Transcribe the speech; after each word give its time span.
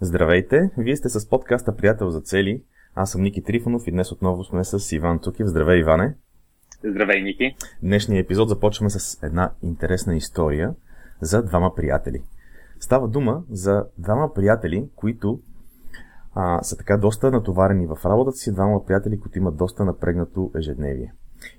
Здравейте! 0.00 0.70
Вие 0.76 0.96
сте 0.96 1.08
с 1.08 1.28
подкаста 1.28 1.76
Приятел 1.76 2.10
за 2.10 2.20
цели. 2.20 2.62
Аз 2.94 3.10
съм 3.10 3.22
Ники 3.22 3.42
Трифонов 3.42 3.86
и 3.86 3.90
днес 3.90 4.12
отново 4.12 4.44
сме 4.44 4.64
с 4.64 4.92
Иван 4.92 5.18
Цукив. 5.18 5.46
Здравей, 5.46 5.80
Иване! 5.80 6.14
Здравей, 6.84 7.22
Ники! 7.22 7.56
Днешния 7.82 8.20
епизод 8.20 8.48
започваме 8.48 8.90
с 8.90 9.22
една 9.22 9.50
интересна 9.62 10.16
история 10.16 10.74
за 11.20 11.42
двама 11.42 11.74
приятели. 11.74 12.22
Става 12.80 13.08
дума 13.08 13.42
за 13.50 13.84
двама 13.98 14.34
приятели, 14.34 14.88
които 14.96 15.40
а, 16.34 16.62
са 16.62 16.76
така 16.76 16.96
доста 16.96 17.30
натоварени 17.30 17.86
в 17.86 17.98
работата 18.04 18.36
си, 18.36 18.52
двама 18.52 18.86
приятели, 18.86 19.20
които 19.20 19.38
имат 19.38 19.56
доста 19.56 19.84
напрегнато 19.84 20.50
ежедневие. 20.56 21.12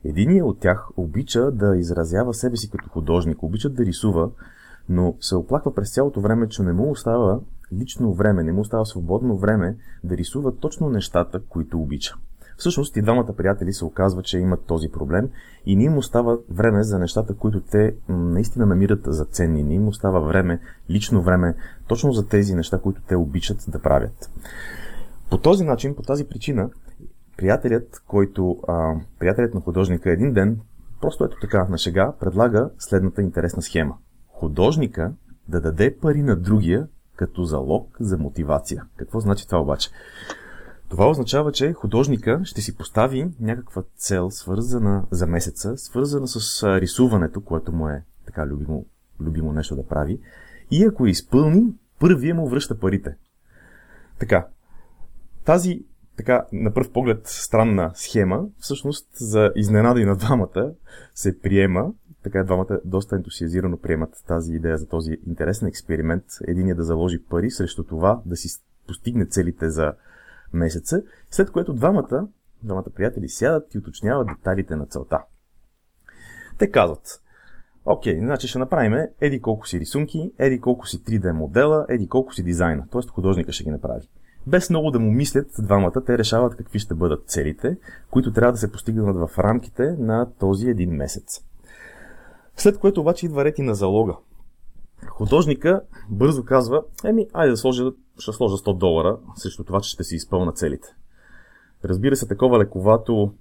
Единият 0.03 0.47
от 0.47 0.59
тях 0.59 0.87
обича 0.97 1.51
да 1.51 1.77
изразява 1.77 2.33
себе 2.33 2.57
си 2.57 2.69
като 2.69 2.89
художник, 2.89 3.43
обича 3.43 3.69
да 3.69 3.85
рисува, 3.85 4.29
но 4.89 5.15
се 5.19 5.35
оплаква 5.35 5.75
през 5.75 5.93
цялото 5.93 6.21
време, 6.21 6.49
че 6.49 6.63
не 6.63 6.73
му 6.73 6.91
остава 6.91 7.39
лично 7.73 8.13
време, 8.13 8.43
не 8.43 8.51
му 8.51 8.61
остава 8.61 8.85
свободно 8.85 9.37
време 9.37 9.77
да 10.03 10.17
рисува 10.17 10.55
точно 10.55 10.89
нещата, 10.89 11.41
които 11.49 11.79
обича. 11.79 12.15
Всъщност 12.59 12.97
и 12.97 13.01
двамата 13.01 13.33
приятели 13.37 13.73
се 13.73 13.85
оказва, 13.85 14.23
че 14.23 14.39
имат 14.39 14.65
този 14.65 14.89
проблем 14.89 15.29
и 15.65 15.75
не 15.75 15.83
им 15.83 15.97
остава 15.97 16.37
време 16.49 16.83
за 16.83 16.99
нещата, 16.99 17.35
които 17.35 17.61
те 17.61 17.95
наистина 18.09 18.65
намират 18.65 18.99
за 19.05 19.25
ценни. 19.25 19.63
Не 19.63 19.73
им 19.73 19.87
остава 19.87 20.19
време, 20.19 20.59
лично 20.89 21.21
време, 21.21 21.55
точно 21.87 22.11
за 22.11 22.27
тези 22.27 22.55
неща, 22.55 22.79
които 22.79 23.01
те 23.07 23.15
обичат 23.15 23.57
да 23.67 23.81
правят. 23.81 24.31
По 25.29 25.37
този 25.37 25.63
начин, 25.63 25.95
по 25.95 26.01
тази 26.01 26.27
причина, 26.27 26.69
приятелят, 27.37 28.03
който, 28.07 28.59
а, 28.67 28.95
приятелят 29.19 29.53
на 29.53 29.61
художника 29.61 30.11
един 30.11 30.33
ден, 30.33 30.59
просто 31.01 31.23
ето 31.23 31.37
така, 31.41 31.67
на 31.69 31.77
шега, 31.77 32.13
предлага 32.19 32.69
следната 32.79 33.21
интересна 33.21 33.61
схема. 33.61 33.95
Художника 34.27 35.13
да 35.47 35.61
даде 35.61 35.97
пари 35.97 36.23
на 36.23 36.35
другия 36.35 36.87
като 37.19 37.43
залог 37.43 37.97
за 37.99 38.17
мотивация. 38.17 38.85
Какво 38.95 39.19
значи 39.19 39.47
това 39.47 39.61
обаче? 39.61 39.89
Това 40.89 41.09
означава, 41.09 41.51
че 41.51 41.73
художника 41.73 42.41
ще 42.43 42.61
си 42.61 42.77
постави 42.77 43.31
някаква 43.39 43.83
цел, 43.95 44.29
свързана 44.29 45.05
за 45.11 45.27
месеца, 45.27 45.77
свързана 45.77 46.27
с 46.27 46.63
рисуването, 46.81 47.41
което 47.41 47.71
му 47.71 47.87
е 47.89 48.03
така 48.25 48.47
любимо, 48.47 48.85
любимо 49.19 49.53
нещо 49.53 49.75
да 49.75 49.87
прави. 49.87 50.19
И 50.71 50.85
ако 50.85 51.07
изпълни, 51.07 51.73
първия 51.99 52.35
му 52.35 52.49
връща 52.49 52.79
парите. 52.79 53.15
Така, 54.19 54.47
тази 55.45 55.85
така, 56.17 56.45
на 56.53 56.73
пръв 56.73 56.91
поглед 56.91 57.21
странна 57.25 57.91
схема, 57.95 58.45
всъщност 58.59 59.07
за 59.13 59.51
изненада 59.55 60.01
и 60.01 60.05
на 60.05 60.15
двамата 60.15 60.71
се 61.13 61.39
приема, 61.39 61.91
така 62.23 62.43
двамата 62.43 62.79
доста 62.85 63.15
ентусиазирано 63.15 63.77
приемат 63.77 64.23
тази 64.27 64.53
идея 64.53 64.77
за 64.77 64.87
този 64.87 65.17
интересен 65.27 65.67
експеримент. 65.67 66.23
Единият 66.47 66.77
да 66.77 66.83
заложи 66.83 67.23
пари 67.23 67.51
срещу 67.51 67.83
това 67.83 68.21
да 68.25 68.35
си 68.35 68.61
постигне 68.87 69.25
целите 69.25 69.69
за 69.69 69.93
месеца, 70.53 71.03
след 71.31 71.51
което 71.51 71.73
двамата, 71.73 72.27
двамата 72.63 72.89
приятели 72.95 73.29
сядат 73.29 73.73
и 73.73 73.77
уточняват 73.77 74.27
деталите 74.27 74.75
на 74.75 74.85
целта. 74.85 75.23
Те 76.57 76.71
казват, 76.71 77.21
окей, 77.85 78.19
значи 78.19 78.47
ще 78.47 78.59
направим 78.59 79.07
еди 79.21 79.41
колко 79.41 79.67
си 79.67 79.79
рисунки, 79.79 80.31
еди 80.39 80.61
колко 80.61 80.87
си 80.87 81.03
3D 81.03 81.31
модела, 81.31 81.85
еди 81.89 82.07
колко 82.07 82.33
си 82.33 82.43
дизайна, 82.43 82.87
т.е. 82.91 83.01
художника 83.01 83.51
ще 83.51 83.63
ги 83.63 83.71
направи. 83.71 84.09
Без 84.47 84.69
много 84.69 84.91
да 84.91 84.99
му 84.99 85.11
мислят 85.11 85.47
двамата, 85.59 86.03
те 86.05 86.17
решават 86.17 86.55
какви 86.55 86.79
ще 86.79 86.93
бъдат 86.93 87.27
целите, 87.27 87.77
които 88.11 88.33
трябва 88.33 88.51
да 88.51 88.57
се 88.57 88.71
постигнат 88.71 89.15
в 89.15 89.39
рамките 89.39 89.95
на 89.99 90.31
този 90.39 90.69
един 90.69 90.91
месец. 90.91 91.48
След 92.59 92.77
което 92.77 93.01
обаче 93.01 93.25
идва 93.25 93.45
рети 93.45 93.61
на 93.61 93.75
залога. 93.75 94.15
Художника 95.07 95.81
бързо 96.09 96.45
казва, 96.45 96.83
еми, 97.05 97.27
айде 97.33 97.51
да 97.51 97.57
сложа, 97.57 97.91
ще 98.17 98.31
сложа 98.31 98.55
100 98.55 98.77
долара 98.77 99.17
срещу 99.35 99.63
това, 99.63 99.81
че 99.81 99.89
ще 99.89 100.03
си 100.03 100.15
изпълна 100.15 100.51
целите. 100.51 100.87
Разбира 101.85 102.15
се, 102.15 102.27
такова 102.27 102.59
лековато 102.59 103.33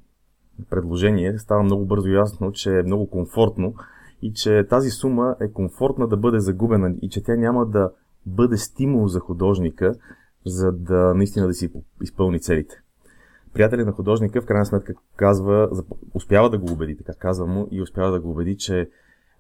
предложение 0.71 1.39
става 1.39 1.63
много 1.63 1.87
бързо 1.87 2.09
ясно, 2.09 2.53
че 2.53 2.79
е 2.79 2.83
много 2.83 3.11
комфортно 3.11 3.75
и 4.23 4.33
че 4.33 4.67
тази 4.71 4.91
сума 4.91 5.37
е 5.41 5.53
комфортна 5.53 6.09
да 6.09 6.17
бъде 6.17 6.41
загубена 6.41 6.95
и 7.03 7.09
че 7.09 7.23
тя 7.23 7.37
няма 7.37 7.67
да 7.67 7.91
бъде 8.27 8.57
стимул 8.57 9.09
за 9.09 9.21
художника, 9.21 9.95
за 10.47 10.73
да 10.73 11.15
наистина 11.15 11.47
да 11.47 11.55
си 11.55 11.71
изпълни 12.03 12.41
целите. 12.41 12.83
Приятелят 13.53 13.87
на 13.87 13.93
художника 13.93 14.43
в 14.43 14.47
крайна 14.47 14.67
сметка 14.67 14.95
казва, 15.17 15.71
успява 16.15 16.51
да 16.51 16.59
го 16.59 16.73
убеди, 16.73 16.97
така 16.97 17.13
казва 17.19 17.47
му, 17.47 17.69
и 17.71 17.83
успява 17.83 18.13
да 18.13 18.21
го 18.21 18.31
убеди, 18.31 18.57
че 18.57 18.91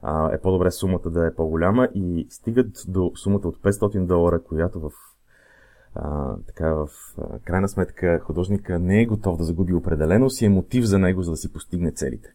а, 0.03 0.35
е 0.35 0.41
по-добре 0.41 0.71
сумата 0.71 1.11
да 1.11 1.27
е 1.27 1.35
по-голяма 1.35 1.89
и 1.95 2.27
стигат 2.31 2.85
до 2.89 3.13
сумата 3.15 3.41
от 3.45 3.59
500 3.59 4.07
долара, 4.07 4.43
която 4.43 4.81
в 4.81 4.91
а, 5.95 6.37
така 6.47 6.75
в 6.75 6.89
а, 7.19 7.39
крайна 7.39 7.69
сметка 7.69 8.21
художника 8.23 8.79
не 8.79 9.03
е 9.03 9.07
готов 9.07 9.39
да 9.39 9.45
загуби 9.45 9.75
определено 9.75 10.31
си 10.31 10.45
е 10.45 10.49
мотив 10.49 10.85
за 10.85 10.99
него, 10.99 11.23
за 11.23 11.31
да 11.31 11.37
си 11.37 11.53
постигне 11.53 11.93
целите. 11.93 12.29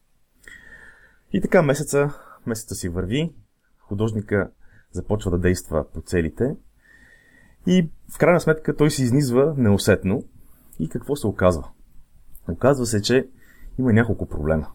И 1.34 1.42
така 1.42 1.62
месеца, 1.62 2.14
месеца 2.46 2.76
си 2.76 2.90
върви, 2.90 3.36
художника 3.80 4.52
започва 4.92 5.32
да 5.32 5.38
действа 5.38 5.86
по 5.94 6.02
целите 6.02 6.56
и 7.68 7.90
в 8.14 8.18
крайна 8.18 8.40
сметка 8.40 8.76
той 8.76 8.92
се 8.92 9.04
изнизва 9.04 9.54
неусетно 9.58 10.24
и 10.80 10.90
какво 10.90 11.16
се 11.16 11.28
оказва? 11.28 11.70
Оказва 12.52 12.86
се, 12.86 13.02
че 13.02 13.28
има 13.80 13.94
няколко 13.94 14.26
проблема. 14.26 14.68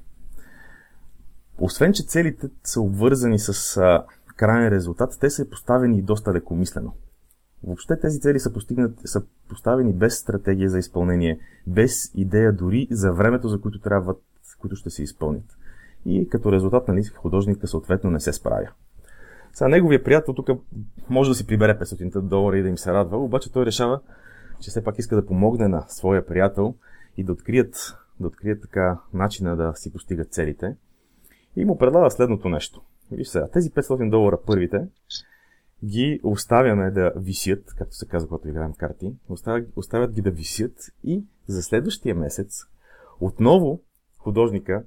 Освен, 1.60 1.92
че 1.92 2.06
целите 2.06 2.48
са 2.64 2.80
обвързани 2.80 3.38
с 3.38 3.76
а, 3.76 4.04
крайен 4.36 4.68
резултат, 4.68 5.18
те 5.20 5.30
са 5.30 5.50
поставени 5.50 6.02
доста 6.02 6.34
лекомислено. 6.34 6.92
Въобще 7.64 8.00
тези 8.00 8.20
цели 8.20 8.40
са, 8.40 8.50
са 9.04 9.22
поставени 9.48 9.92
без 9.92 10.18
стратегия 10.18 10.70
за 10.70 10.78
изпълнение, 10.78 11.38
без 11.66 12.12
идея 12.14 12.52
дори 12.52 12.88
за 12.90 13.12
времето, 13.12 13.48
за 13.48 13.60
което 13.60 13.80
трябва, 13.80 14.14
които 14.60 14.76
ще 14.76 14.90
се 14.90 15.02
изпълнят. 15.02 15.58
И 16.06 16.28
като 16.28 16.52
резултат, 16.52 16.88
нали, 16.88 17.04
художника 17.04 17.66
съответно 17.66 18.10
не 18.10 18.20
се 18.20 18.32
справя. 18.32 18.68
Сега 19.52 19.68
неговия 19.68 20.04
приятел 20.04 20.34
тук 20.34 20.48
може 21.08 21.30
да 21.30 21.34
си 21.34 21.46
прибере 21.46 21.78
500 21.78 22.20
долара 22.20 22.58
и 22.58 22.62
да 22.62 22.68
им 22.68 22.78
се 22.78 22.92
радва, 22.92 23.18
обаче 23.18 23.52
той 23.52 23.66
решава, 23.66 24.00
че 24.60 24.70
все 24.70 24.84
пак 24.84 24.98
иска 24.98 25.16
да 25.16 25.26
помогне 25.26 25.68
на 25.68 25.84
своя 25.88 26.26
приятел 26.26 26.74
и 27.16 27.24
да 27.24 27.32
открият, 27.32 27.96
да 28.20 28.26
открият 28.26 28.62
така 28.62 28.98
начина 29.14 29.56
да 29.56 29.72
си 29.74 29.92
постигат 29.92 30.32
целите. 30.32 30.76
И 31.58 31.64
му 31.64 31.78
предлага 31.78 32.10
следното 32.10 32.48
нещо. 32.48 32.82
Виж 33.10 33.28
сега, 33.28 33.48
тези 33.48 33.70
500 33.70 34.10
долара 34.10 34.38
първите 34.46 34.86
ги 35.84 36.20
оставяме 36.22 36.90
да 36.90 37.12
висят, 37.16 37.74
както 37.78 37.96
се 37.96 38.06
казва, 38.06 38.28
когато 38.28 38.48
играем 38.48 38.72
карти, 38.72 39.12
оставят, 39.28 39.68
оставят 39.76 40.12
ги 40.12 40.22
да 40.22 40.30
висят 40.30 40.76
и 41.04 41.24
за 41.46 41.62
следващия 41.62 42.14
месец 42.14 42.64
отново 43.20 43.80
художника 44.18 44.84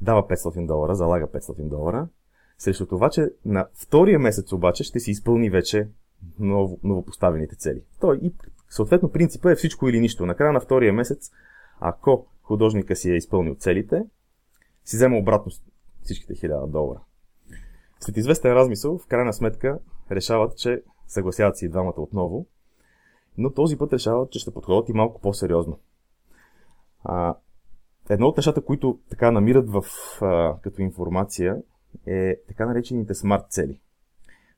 дава 0.00 0.28
500 0.28 0.66
долара, 0.66 0.94
залага 0.94 1.26
500 1.26 1.68
долара, 1.68 2.08
срещу 2.58 2.86
това, 2.86 3.10
че 3.10 3.30
на 3.44 3.66
втория 3.74 4.18
месец 4.18 4.52
обаче 4.52 4.84
ще 4.84 5.00
си 5.00 5.10
изпълни 5.10 5.50
вече 5.50 5.88
ново, 6.38 6.78
новопоставените 6.82 7.56
цели. 7.56 7.82
Той 8.00 8.16
и 8.22 8.32
съответно 8.70 9.12
принципа 9.12 9.52
е 9.52 9.56
всичко 9.56 9.88
или 9.88 10.00
нищо. 10.00 10.26
Накрая 10.26 10.52
на 10.52 10.60
втория 10.60 10.92
месец, 10.92 11.30
ако 11.80 12.26
художника 12.42 12.96
си 12.96 13.10
е 13.10 13.16
изпълнил 13.16 13.54
целите, 13.54 14.04
си 14.88 14.96
взема 14.96 15.16
обратно 15.16 15.52
всичките 16.02 16.34
1000 16.34 16.66
долара. 16.66 17.00
След 18.00 18.16
известен 18.16 18.52
размисъл, 18.52 18.98
в 18.98 19.06
крайна 19.06 19.32
сметка, 19.32 19.78
решават, 20.10 20.56
че 20.56 20.82
съгласяват 21.06 21.56
си 21.56 21.68
двамата 21.68 21.94
отново, 21.96 22.46
но 23.38 23.52
този 23.52 23.78
път 23.78 23.92
решават, 23.92 24.30
че 24.30 24.38
ще 24.38 24.54
подходят 24.54 24.88
и 24.88 24.92
малко 24.92 25.20
по-сериозно. 25.20 25.78
А, 27.04 27.34
едно 28.08 28.26
от 28.26 28.36
нещата, 28.36 28.60
които 28.60 28.98
така 29.10 29.30
намират 29.30 29.70
в, 29.70 29.84
а, 30.22 30.56
като 30.62 30.82
информация, 30.82 31.62
е 32.06 32.36
така 32.48 32.66
наречените 32.66 33.14
смарт 33.14 33.44
цели. 33.50 33.80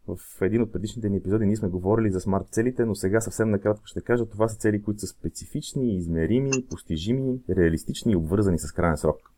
В 0.08 0.42
един 0.42 0.62
от 0.62 0.72
предишните 0.72 1.08
ни 1.08 1.16
епизоди 1.16 1.46
ние 1.46 1.56
сме 1.56 1.68
говорили 1.68 2.10
за 2.10 2.20
смарт 2.20 2.46
целите, 2.50 2.84
но 2.84 2.94
сега 2.94 3.20
съвсем 3.20 3.50
накратко 3.50 3.86
ще 3.86 4.00
кажа, 4.00 4.26
това 4.26 4.48
са 4.48 4.56
цели, 4.56 4.82
които 4.82 5.00
са 5.00 5.06
специфични, 5.06 5.96
измерими, 5.96 6.50
постижими, 6.70 7.40
реалистични 7.48 8.12
и 8.12 8.16
обвързани 8.16 8.58
с 8.58 8.72
крайен 8.72 8.96
срок. 8.96 9.30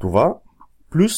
Това 0.00 0.38
плюс, 0.90 1.12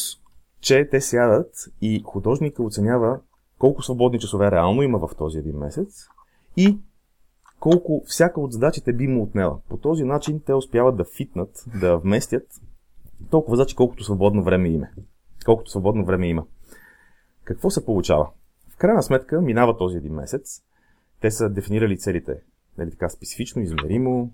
че 0.61 0.89
те 0.91 1.01
сядат 1.01 1.55
и 1.81 2.03
художника 2.05 2.63
оценява 2.63 3.19
колко 3.59 3.83
свободни 3.83 4.19
часове 4.19 4.51
реално 4.51 4.81
има 4.81 5.07
в 5.07 5.15
този 5.17 5.37
един 5.37 5.57
месец 5.57 6.07
и 6.57 6.77
колко 7.59 8.03
всяка 8.05 8.41
от 8.41 8.51
задачите 8.51 8.93
би 8.93 9.07
му 9.07 9.23
отнела. 9.23 9.59
По 9.69 9.77
този 9.77 10.03
начин 10.03 10.41
те 10.45 10.53
успяват 10.53 10.97
да 10.97 11.05
фитнат, 11.17 11.65
да 11.81 11.97
вместят 11.97 12.61
толкова 13.29 13.57
задачи, 13.57 13.75
колкото 13.75 14.03
свободно 14.03 14.43
време 14.43 14.69
има. 14.69 14.87
Колкото 15.45 15.71
свободно 15.71 16.05
време 16.05 16.27
има. 16.27 16.45
Какво 17.43 17.69
се 17.69 17.85
получава? 17.85 18.29
В 18.69 18.77
крайна 18.77 19.03
сметка 19.03 19.41
минава 19.41 19.77
този 19.77 19.97
един 19.97 20.13
месец. 20.13 20.63
Те 21.21 21.31
са 21.31 21.49
дефинирали 21.49 21.97
целите 21.97 22.41
нали, 22.77 22.91
така 22.91 23.09
специфично, 23.09 23.61
измеримо, 23.61 24.33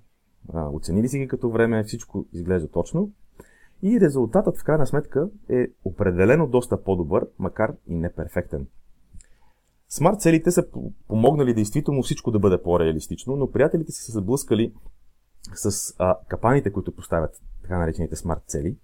оценили 0.54 1.10
си 1.10 1.20
ги 1.20 1.28
като 1.28 1.50
време, 1.50 1.84
всичко 1.84 2.26
изглежда 2.34 2.68
точно. 2.68 3.12
И 3.84 4.00
резултатът 4.00 4.58
в 4.58 4.64
крайна 4.64 4.88
сметка 4.88 5.30
е 5.50 5.68
определено 5.86 6.48
доста 6.48 6.84
по-добър, 6.84 7.28
макар 7.40 7.74
и 7.88 7.96
неперфектен. 7.96 8.68
Смарт 9.90 10.22
целите 10.22 10.52
са 10.52 10.66
помогнали 11.08 11.54
действително 11.54 12.04
всичко 12.04 12.32
да 12.32 12.40
бъде 12.40 12.62
по-реалистично, 12.64 13.36
но 13.36 13.52
приятелите 13.52 13.92
са 13.92 14.04
се 14.04 14.12
заблъскали 14.12 14.74
с 15.56 15.96
а, 16.00 16.18
капаните, 16.28 16.72
които 16.72 16.96
поставят 16.96 17.42
така 17.62 17.78
наречените 17.78 18.16
смарт 18.16 18.44
цели. 18.48 18.78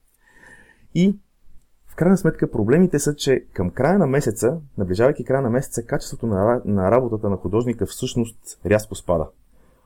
И 0.95 1.19
в 1.87 1.95
крайна 1.95 2.17
сметка 2.17 2.51
проблемите 2.51 2.99
са, 2.99 3.15
че 3.15 3.45
към 3.53 3.69
края 3.69 3.99
на 3.99 4.07
месеца, 4.07 4.59
наближавайки 4.77 5.23
края 5.23 5.41
на 5.41 5.49
месеца, 5.49 5.85
качеството 5.85 6.27
на, 6.27 6.61
на 6.65 6.91
работата 6.91 7.29
на 7.29 7.37
художника 7.37 7.85
всъщност 7.85 8.59
рязко 8.65 8.95
спада. 8.95 9.27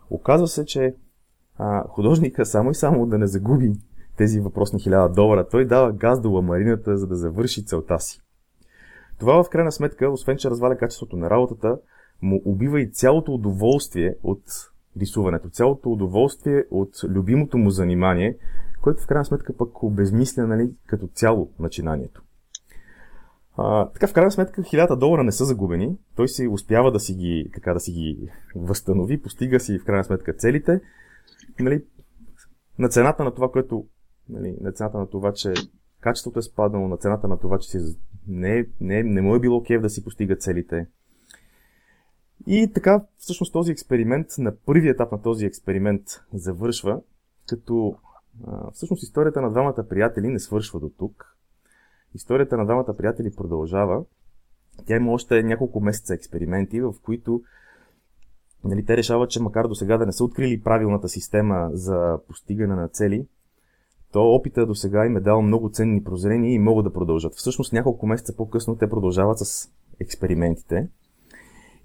Оказва 0.10 0.48
се, 0.48 0.66
че 0.66 0.96
а, 1.58 1.88
художника 1.88 2.46
само 2.46 2.72
и 2.72 2.76
само 2.76 3.06
да 3.06 3.18
не 3.18 3.28
загуби 3.28 3.74
тези 4.20 4.40
въпросни 4.40 4.80
1000 4.80 5.14
долара, 5.16 5.48
той 5.48 5.66
дава 5.66 5.92
газ 5.92 6.22
до 6.22 6.32
ламарината, 6.32 6.98
за 6.98 7.08
да 7.08 7.16
завърши 7.16 7.66
целта 7.66 8.00
си. 8.00 8.22
Това 9.20 9.44
в 9.44 9.50
крайна 9.50 9.72
сметка, 9.72 10.12
освен 10.12 10.38
че 10.38 10.50
разваля 10.50 10.78
качеството 10.78 11.18
на 11.18 11.30
работата, 11.30 11.78
му 12.22 12.42
убива 12.46 12.82
и 12.82 12.92
цялото 12.92 13.34
удоволствие 13.34 14.16
от 14.24 14.44
рисуването, 15.00 15.50
цялото 15.50 15.90
удоволствие 15.90 16.64
от 16.72 16.90
любимото 17.04 17.58
му 17.58 17.70
занимание, 17.70 18.38
което 18.82 19.04
в 19.04 19.08
крайна 19.08 19.26
сметка 19.26 19.58
пък 19.58 19.84
обезмисля 19.84 20.48
нали, 20.48 20.72
като 20.86 21.08
цяло 21.08 21.52
начинанието. 21.60 22.22
А, 23.58 23.90
така, 23.90 24.08
в 24.08 24.14
крайна 24.14 24.32
сметка, 24.32 24.62
1000 24.62 24.96
долара 24.96 25.24
не 25.24 25.32
са 25.32 25.46
загубени. 25.46 25.98
Той 26.16 26.28
си 26.28 26.48
успява 26.48 26.92
да 26.92 27.00
си 27.00 27.14
ги, 27.14 27.52
така, 27.54 27.74
да 27.74 27.80
си 27.80 27.92
ги 27.92 28.30
възстанови, 28.56 29.22
постига 29.22 29.60
си 29.60 29.80
в 29.80 29.86
крайна 29.86 30.04
сметка 30.04 30.34
целите. 30.34 30.82
Нали, 31.60 31.84
на 32.80 32.90
цената 32.90 33.24
на 33.24 33.34
това, 33.34 33.52
което 33.52 33.86
нали, 34.30 34.58
на 34.62 34.72
цената 34.72 34.98
на 34.98 35.10
това, 35.10 35.34
че 35.34 35.54
качеството 36.02 36.40
е 36.40 36.42
спаднало, 36.42 36.88
на 36.88 36.98
цената 36.98 37.28
на 37.28 37.40
това, 37.40 37.60
че 37.60 37.70
си 37.70 37.78
не, 38.28 38.66
не, 38.82 39.04
не 39.04 39.22
му 39.22 39.36
е 39.36 39.40
било 39.40 39.64
кев 39.64 39.82
да 39.82 39.90
си 39.90 40.04
постига 40.04 40.36
целите. 40.36 40.88
И 42.48 42.72
така, 42.74 43.06
всъщност 43.18 43.54
този 43.54 43.72
експеримент, 43.72 44.28
на 44.38 44.56
първи 44.66 44.90
етап 44.90 45.12
на 45.12 45.22
този 45.22 45.46
експеримент 45.46 46.04
завършва, 46.34 47.02
като 47.50 47.96
а, 48.48 48.72
всъщност 48.72 49.04
историята 49.04 49.42
на 49.42 49.52
двамата 49.52 49.86
приятели 49.90 50.28
не 50.28 50.40
свършва 50.40 50.80
до 50.80 50.90
тук. 50.90 51.36
Историята 52.16 52.58
на 52.58 52.66
двамата 52.66 52.98
приятели 52.98 53.36
продължава. 53.36 54.04
Тя 54.86 54.96
има 54.96 55.12
още 55.12 55.44
няколко 55.44 55.80
месеца 55.80 56.14
експерименти, 56.14 56.82
в 56.82 56.94
които 57.04 57.42
нали, 58.64 58.86
те 58.86 58.98
решават, 58.98 59.30
че 59.30 59.42
макар 59.42 59.68
до 59.68 59.76
сега 59.76 59.98
да 59.98 60.06
не 60.06 60.12
са 60.12 60.24
открили 60.24 60.62
правилната 60.62 61.10
система 61.10 61.70
за 61.74 62.20
постигане 62.28 62.76
на 62.76 62.88
цели, 62.88 63.28
то 64.12 64.34
опита 64.34 64.66
до 64.66 64.76
сега 64.76 65.06
им 65.06 65.18
е 65.18 65.22
дал 65.22 65.42
много 65.42 65.70
ценни 65.70 66.04
прозрения 66.04 66.54
и 66.54 66.60
могат 66.60 66.86
да 66.86 66.94
продължат. 66.94 67.36
Всъщност 67.36 67.74
няколко 67.74 68.08
месеца 68.08 68.36
по-късно 68.36 68.76
те 68.76 68.90
продължават 68.90 69.40
с 69.40 69.70
експериментите. 70.00 70.88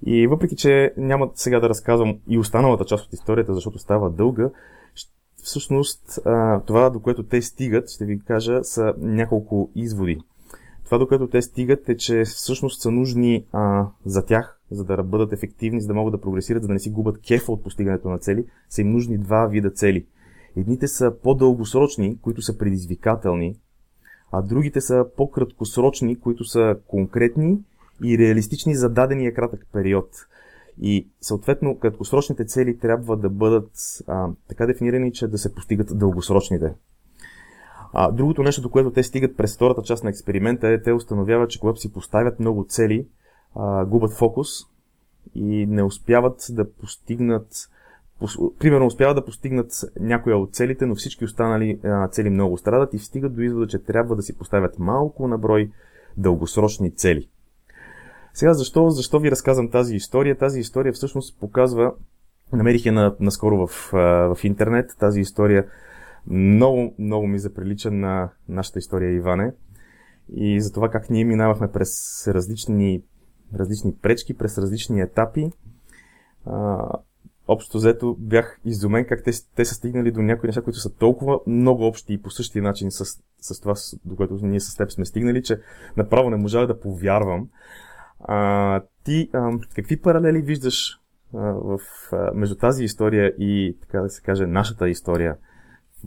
И 0.07 0.27
въпреки, 0.27 0.57
че 0.57 0.95
няма 0.97 1.31
сега 1.35 1.61
да 1.61 1.69
разказвам 1.69 2.19
и 2.29 2.39
останалата 2.39 2.85
част 2.85 3.07
от 3.07 3.13
историята, 3.13 3.55
защото 3.55 3.79
става 3.79 4.11
дълга, 4.11 4.51
всъщност 5.37 6.19
това, 6.67 6.91
до 6.91 7.01
което 7.01 7.23
те 7.23 7.43
стигат, 7.43 7.91
ще 7.91 8.05
ви 8.05 8.21
кажа, 8.21 8.65
са 8.65 8.95
няколко 8.99 9.71
изводи. 9.75 10.19
Това, 10.85 10.99
до 10.99 11.09
което 11.09 11.29
те 11.29 11.43
стигат 11.43 11.89
е, 11.89 11.97
че 11.97 12.23
всъщност 12.25 12.83
са 12.83 12.91
нужни 12.91 13.47
а, 13.53 13.87
за 14.07 14.27
тях, 14.27 14.61
за 14.71 14.85
да 14.85 15.03
бъдат 15.03 15.33
ефективни, 15.33 15.81
за 15.81 15.87
да 15.87 15.95
могат 15.95 16.13
да 16.13 16.21
прогресират, 16.21 16.63
за 16.63 16.67
да 16.67 16.73
не 16.73 16.79
си 16.79 16.91
губят 16.91 17.21
кефа 17.29 17.53
от 17.53 17.65
постигането 17.65 18.09
на 18.09 18.19
цели, 18.19 18.45
са 18.69 18.81
им 18.81 18.91
нужни 18.91 19.19
два 19.19 19.47
вида 19.47 19.71
цели. 19.71 20.07
Едните 20.57 20.89
са 20.89 21.13
по-дългосрочни, 21.23 22.19
които 22.21 22.43
са 22.43 22.59
предизвикателни, 22.59 23.57
а 24.33 24.43
другите 24.43 24.81
са 24.81 25.07
по-краткосрочни, 25.17 26.21
които 26.21 26.45
са 26.45 26.77
конкретни 26.87 27.59
и 28.05 28.19
реалистични 28.19 28.75
за 28.75 28.89
дадения 28.89 29.35
кратък 29.35 29.67
период. 29.73 30.09
И 30.81 31.09
съответно, 31.21 31.79
краткосрочните 31.79 32.45
цели 32.45 32.79
трябва 32.79 33.17
да 33.17 33.31
бъдат 33.31 33.71
а, 34.07 34.29
така 34.49 34.67
дефинирани, 34.67 35.13
че 35.13 35.29
да 35.29 35.39
се 35.39 35.55
постигат 35.55 35.99
дългосрочните. 35.99 36.75
А, 37.93 38.11
другото 38.11 38.43
нещо, 38.43 38.63
до 38.63 38.71
което 38.71 38.91
те 38.91 39.03
стигат 39.03 39.37
през 39.37 39.57
втората 39.57 39.83
част 39.83 40.05
на 40.05 40.11
експеримента 40.11 40.69
е, 40.69 40.83
те 40.83 40.93
установяват, 40.93 41.51
че 41.51 41.61
когато 41.61 41.81
си 41.81 41.93
поставят 41.93 42.41
много 42.41 42.67
цели, 42.69 43.07
а, 43.55 43.85
губят 43.85 44.13
фокус 44.13 44.49
и 45.35 45.67
не 45.67 45.83
успяват 45.83 46.47
да 46.51 46.73
постигнат 46.73 47.49
примерно 48.59 48.87
успяват 48.87 49.17
да 49.17 49.25
постигнат 49.25 49.71
някоя 50.01 50.39
от 50.39 50.55
целите, 50.55 50.87
но 50.87 50.95
всички 50.95 51.25
останали 51.25 51.81
цели 52.11 52.31
много 52.31 52.59
страдат 52.59 52.95
и 52.95 52.99
стигат 52.99 53.35
до 53.35 53.43
извода, 53.43 53.67
че 53.67 53.79
трябва 53.79 54.17
да 54.17 54.23
си 54.23 54.39
поставят 54.39 54.79
малко 54.79 55.29
на 55.29 55.39
брой 55.39 55.71
дългосрочни 56.17 56.91
цели. 56.97 57.29
Сега 58.35 58.53
защо, 58.53 58.91
защо 58.91 59.19
ви 59.19 59.31
разказвам 59.31 59.71
тази 59.71 59.97
история? 59.97 60.39
Тази 60.39 60.61
история 60.61 60.93
всъщност 60.93 61.41
показва, 61.41 61.93
намерих 62.53 62.87
я 62.87 62.93
на, 62.93 63.17
наскоро 63.21 63.67
в, 63.67 63.91
в 64.35 64.45
интернет, 64.45 64.91
тази 64.99 65.21
история 65.21 65.67
много, 66.27 66.95
много 66.99 67.27
ми 67.27 67.39
заприлича 67.39 67.91
на 67.91 68.31
нашата 68.49 68.79
история 68.79 69.13
Иване 69.13 69.53
и 70.33 70.61
за 70.61 70.73
това 70.73 70.89
как 70.89 71.11
ние 71.11 71.25
минавахме 71.25 71.73
през 71.73 71.89
различни, 72.29 73.03
различни 73.55 73.95
пречки, 74.03 74.37
през 74.37 74.59
различни 74.59 75.01
етапи. 75.01 75.51
Общо 77.49 77.79
взето 77.79 78.17
бях 78.19 78.61
изумен 78.65 79.05
как 79.05 79.25
те, 79.25 79.31
те 79.57 79.65
са 79.65 79.75
стигнали 79.75 80.11
до 80.11 80.23
някои 80.23 80.47
неща, 80.47 80.63
които 80.63 80.79
са 80.79 80.97
толкова 80.97 81.41
много 81.47 81.87
общи 81.87 82.13
и 82.13 82.23
по 82.23 82.31
същия 82.31 82.63
начин 82.63 82.91
с, 82.91 83.05
с 83.41 83.61
това, 83.61 83.75
до 84.05 84.17
което 84.17 84.39
ние 84.43 84.61
с 84.61 84.77
теб 84.77 84.91
сме 84.91 85.05
стигнали, 85.05 85.43
че 85.43 85.61
направо 85.97 86.31
не 86.31 86.37
можах 86.37 86.67
да 86.67 86.81
повярвам. 86.81 87.49
А, 88.21 88.83
ти 89.05 89.31
а, 89.33 89.51
какви 89.75 90.01
паралели 90.01 90.43
виждаш 90.43 90.99
а, 91.35 91.39
в, 91.39 91.79
а, 92.13 92.31
между 92.35 92.55
тази 92.55 92.85
история 92.85 93.33
и, 93.39 93.77
така 93.81 94.01
да 94.01 94.09
се 94.09 94.23
каже, 94.23 94.47
нашата 94.47 94.89
история 94.89 95.37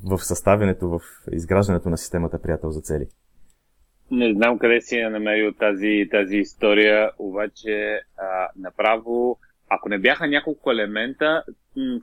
в 0.04 0.20
съставянето, 0.20 0.90
в 0.90 1.02
изграждането 1.32 1.90
на 1.90 1.98
системата 1.98 2.42
Приятел 2.42 2.72
за 2.72 2.82
цели? 2.82 3.08
Не 4.12 4.34
знам 4.34 4.60
къде 4.60 4.82
си 4.82 4.96
я 4.96 5.10
намерил 5.10 5.54
тази, 5.54 6.08
тази 6.12 6.38
история, 6.38 7.12
обаче 7.20 8.02
а, 8.18 8.50
направо, 8.56 9.40
ако 9.70 9.90
не 9.90 9.98
бяха 9.98 10.28
няколко 10.28 10.72
елемента, 10.72 11.44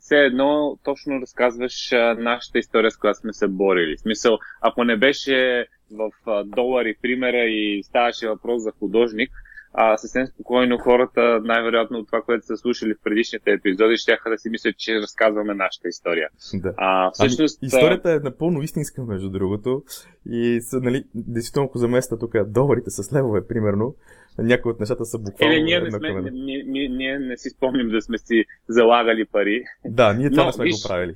все 0.01 0.17
едно 0.17 0.79
точно 0.85 1.21
разказваш 1.21 1.91
нашата 2.19 2.59
история, 2.59 2.91
с 2.91 2.97
която 2.97 3.21
сме 3.21 3.33
се 3.33 3.49
борили. 3.49 3.97
В 3.97 4.01
смисъл, 4.01 4.39
ако 4.61 4.85
не 4.85 4.97
беше 4.97 5.67
в 5.93 6.11
долари 6.45 6.97
примера 7.03 7.45
и 7.45 7.83
ставаше 7.85 8.29
въпрос 8.29 8.63
за 8.63 8.71
художник, 8.71 9.31
а, 9.77 9.97
съвсем 9.97 10.27
спокойно 10.27 10.79
хората, 10.79 11.41
най-вероятно 11.45 11.99
от 11.99 12.07
това, 12.07 12.23
което 12.23 12.47
са 12.47 12.57
слушали 12.57 12.95
в 12.95 13.03
предишните 13.05 13.51
епизоди, 13.51 13.97
ще 13.97 14.19
да 14.29 14.39
си 14.39 14.51
мислят, 14.51 14.79
че 14.79 14.95
разказваме 14.95 15.55
нашата 15.55 15.89
история. 15.89 16.29
Да. 16.55 16.75
А, 16.77 17.11
всъщност, 17.11 17.59
ами, 17.63 17.67
историята 17.67 18.13
е 18.13 18.19
напълно 18.19 18.63
истинска, 18.63 19.03
между 19.03 19.31
другото. 19.31 19.83
И 20.31 20.61
са, 20.61 20.81
нали, 20.81 21.05
действително, 21.15 21.67
ако 21.67 21.79
заместа 21.79 22.19
тук 22.19 22.33
доларите 22.47 22.91
с 22.91 23.13
левове, 23.13 23.47
примерно, 23.47 23.95
някои 24.39 24.73
от 24.73 24.81
нещата 24.81 25.05
са 25.05 25.19
буквално. 25.19 25.55
Или 25.55 25.63
ние 25.63 25.81
не, 25.81 25.91
сме, 25.91 26.31
ние, 26.33 26.65
ние, 26.67 26.89
ние 26.89 27.19
не 27.19 27.37
си 27.37 27.51
спомним 27.51 27.89
да 27.89 28.03
сме 28.03 28.19
си 28.19 28.45
залагали 28.69 29.25
пари. 29.25 29.65
Да, 29.85 30.15
ние 30.15 30.31
това 30.31 30.43
Но, 30.43 30.47
не 30.47 30.53
сме 30.53 30.65
виж, 30.65 30.83
го 30.83 30.89
правили. 30.89 31.15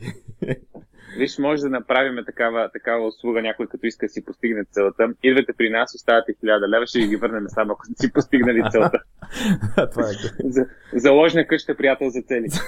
Виж, 1.19 1.39
може 1.39 1.63
да 1.63 1.69
направим 1.69 2.25
такава, 2.27 2.71
такава 2.73 3.07
услуга, 3.07 3.43
някой 3.43 3.67
като 3.67 3.87
иска 3.87 4.07
да 4.07 4.11
си 4.11 4.25
постигне 4.25 4.65
целта. 4.71 5.09
Идвате 5.23 5.53
при 5.57 5.71
нас, 5.71 5.95
оставате 5.95 6.33
1000 6.33 6.69
лева, 6.69 6.87
ще 6.87 7.01
ги 7.01 7.17
върнем 7.17 7.45
само, 7.49 7.73
ако 7.73 7.87
си 8.01 8.13
постигнали 8.13 8.63
целта. 8.71 9.03
Това 9.93 10.09
е. 10.09 10.49
За, 10.51 10.67
заложна 10.95 11.47
къща, 11.47 11.77
приятел 11.77 12.11
за 12.11 12.23
цели. 12.23 12.49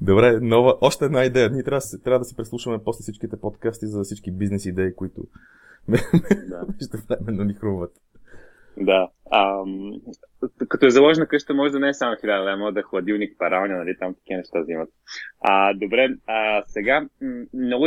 Добре, 0.00 0.40
нова, 0.40 0.78
още 0.80 1.04
една 1.04 1.24
идея. 1.24 1.50
Ние 1.50 1.62
трябва, 1.62 1.80
трябва 2.04 2.18
да 2.18 2.24
си 2.24 2.36
преслушаме 2.36 2.78
после 2.84 3.02
всичките 3.02 3.40
подкасти 3.40 3.86
за 3.86 4.02
всички 4.02 4.30
бизнес 4.30 4.66
идеи, 4.66 4.94
които 4.94 5.24
да. 5.88 6.66
ще 6.80 6.98
временно 6.98 7.44
ни 7.44 7.54
хрумват. 7.54 7.92
Да. 8.80 9.08
А, 9.30 9.64
като 10.68 10.86
е 10.86 10.90
заложена 10.90 11.26
къща, 11.26 11.54
може 11.54 11.72
да 11.72 11.78
не 11.80 11.88
е 11.88 11.94
само 11.94 12.14
1000 12.14 12.44
лева, 12.46 12.56
може 12.56 12.74
да 12.74 12.80
е 12.80 12.82
хладилник, 12.82 13.38
паралня, 13.38 13.76
нали, 13.76 13.96
там 13.98 14.14
такива 14.14 14.38
неща 14.38 14.60
взимат. 14.60 14.88
А, 15.40 15.74
добре, 15.74 16.08
а, 16.26 16.62
сега 16.66 17.06
много, 17.54 17.86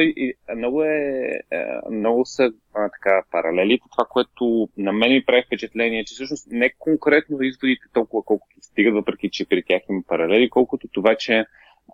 много, 0.56 0.84
е, 0.84 1.30
е, 1.52 1.66
много 1.92 2.26
са 2.26 2.52
а, 2.76 2.90
така, 2.90 3.24
паралелите. 3.32 3.86
Това, 3.92 4.06
което 4.10 4.70
на 4.78 4.92
мен 4.92 5.12
ми 5.12 5.26
прави 5.26 5.44
впечатление, 5.46 6.00
е, 6.00 6.06
че 6.06 6.14
всъщност 6.14 6.48
не 6.52 6.74
конкретно 6.80 7.42
изводите 7.42 7.86
толкова 7.94 8.24
колкото 8.24 8.56
стигат, 8.62 8.94
въпреки 8.94 9.30
че 9.30 9.50
при 9.50 9.64
тях 9.64 9.82
има 9.90 10.02
паралели, 10.08 10.50
колкото 10.50 10.88
това, 10.88 11.16
че 11.16 11.46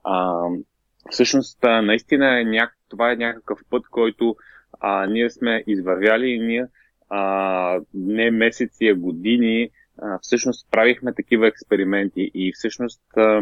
а, 0.03 0.43
всъщност 1.11 1.63
наистина 1.63 2.41
е 2.41 2.43
няк... 2.43 2.77
това 2.89 3.11
е 3.11 3.15
някакъв 3.15 3.59
път, 3.69 3.83
който 3.91 4.35
а, 4.79 5.05
ние 5.05 5.29
сме 5.29 5.63
извървяли 5.67 6.29
и 6.29 6.39
ние 6.39 6.65
а, 7.09 7.79
не 7.93 8.31
месеци, 8.31 8.87
а 8.87 8.95
години, 8.95 9.69
а, 10.01 10.19
всъщност 10.21 10.71
правихме 10.71 11.13
такива 11.13 11.47
експерименти 11.47 12.31
и 12.33 12.51
всъщност 12.53 13.17
а, 13.17 13.41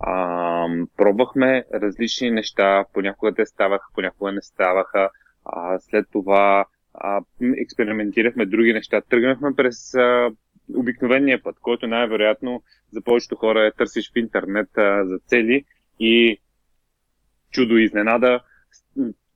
а, 0.00 0.66
пробвахме 0.96 1.64
различни 1.74 2.30
неща, 2.30 2.84
понякога 2.92 3.34
те 3.34 3.46
ставаха, 3.46 3.86
понякога 3.94 4.32
не 4.32 4.42
ставаха, 4.42 5.10
а, 5.44 5.78
след 5.78 6.06
това 6.12 6.64
а, 6.94 7.20
експериментирахме 7.58 8.46
други 8.46 8.72
неща, 8.72 9.00
тръгнахме 9.00 9.54
през 9.56 9.94
а, 9.94 10.30
обикновения 10.76 11.42
път, 11.42 11.56
който 11.60 11.86
най-вероятно 11.86 12.62
за 12.92 13.02
повечето 13.02 13.36
хора 13.36 13.66
е 13.66 13.72
търсиш 13.72 14.12
в 14.12 14.18
интернет 14.18 14.78
а, 14.78 15.04
за 15.04 15.18
цели 15.18 15.64
и 16.00 16.38
чудо 17.50 17.76
изненада 17.76 18.40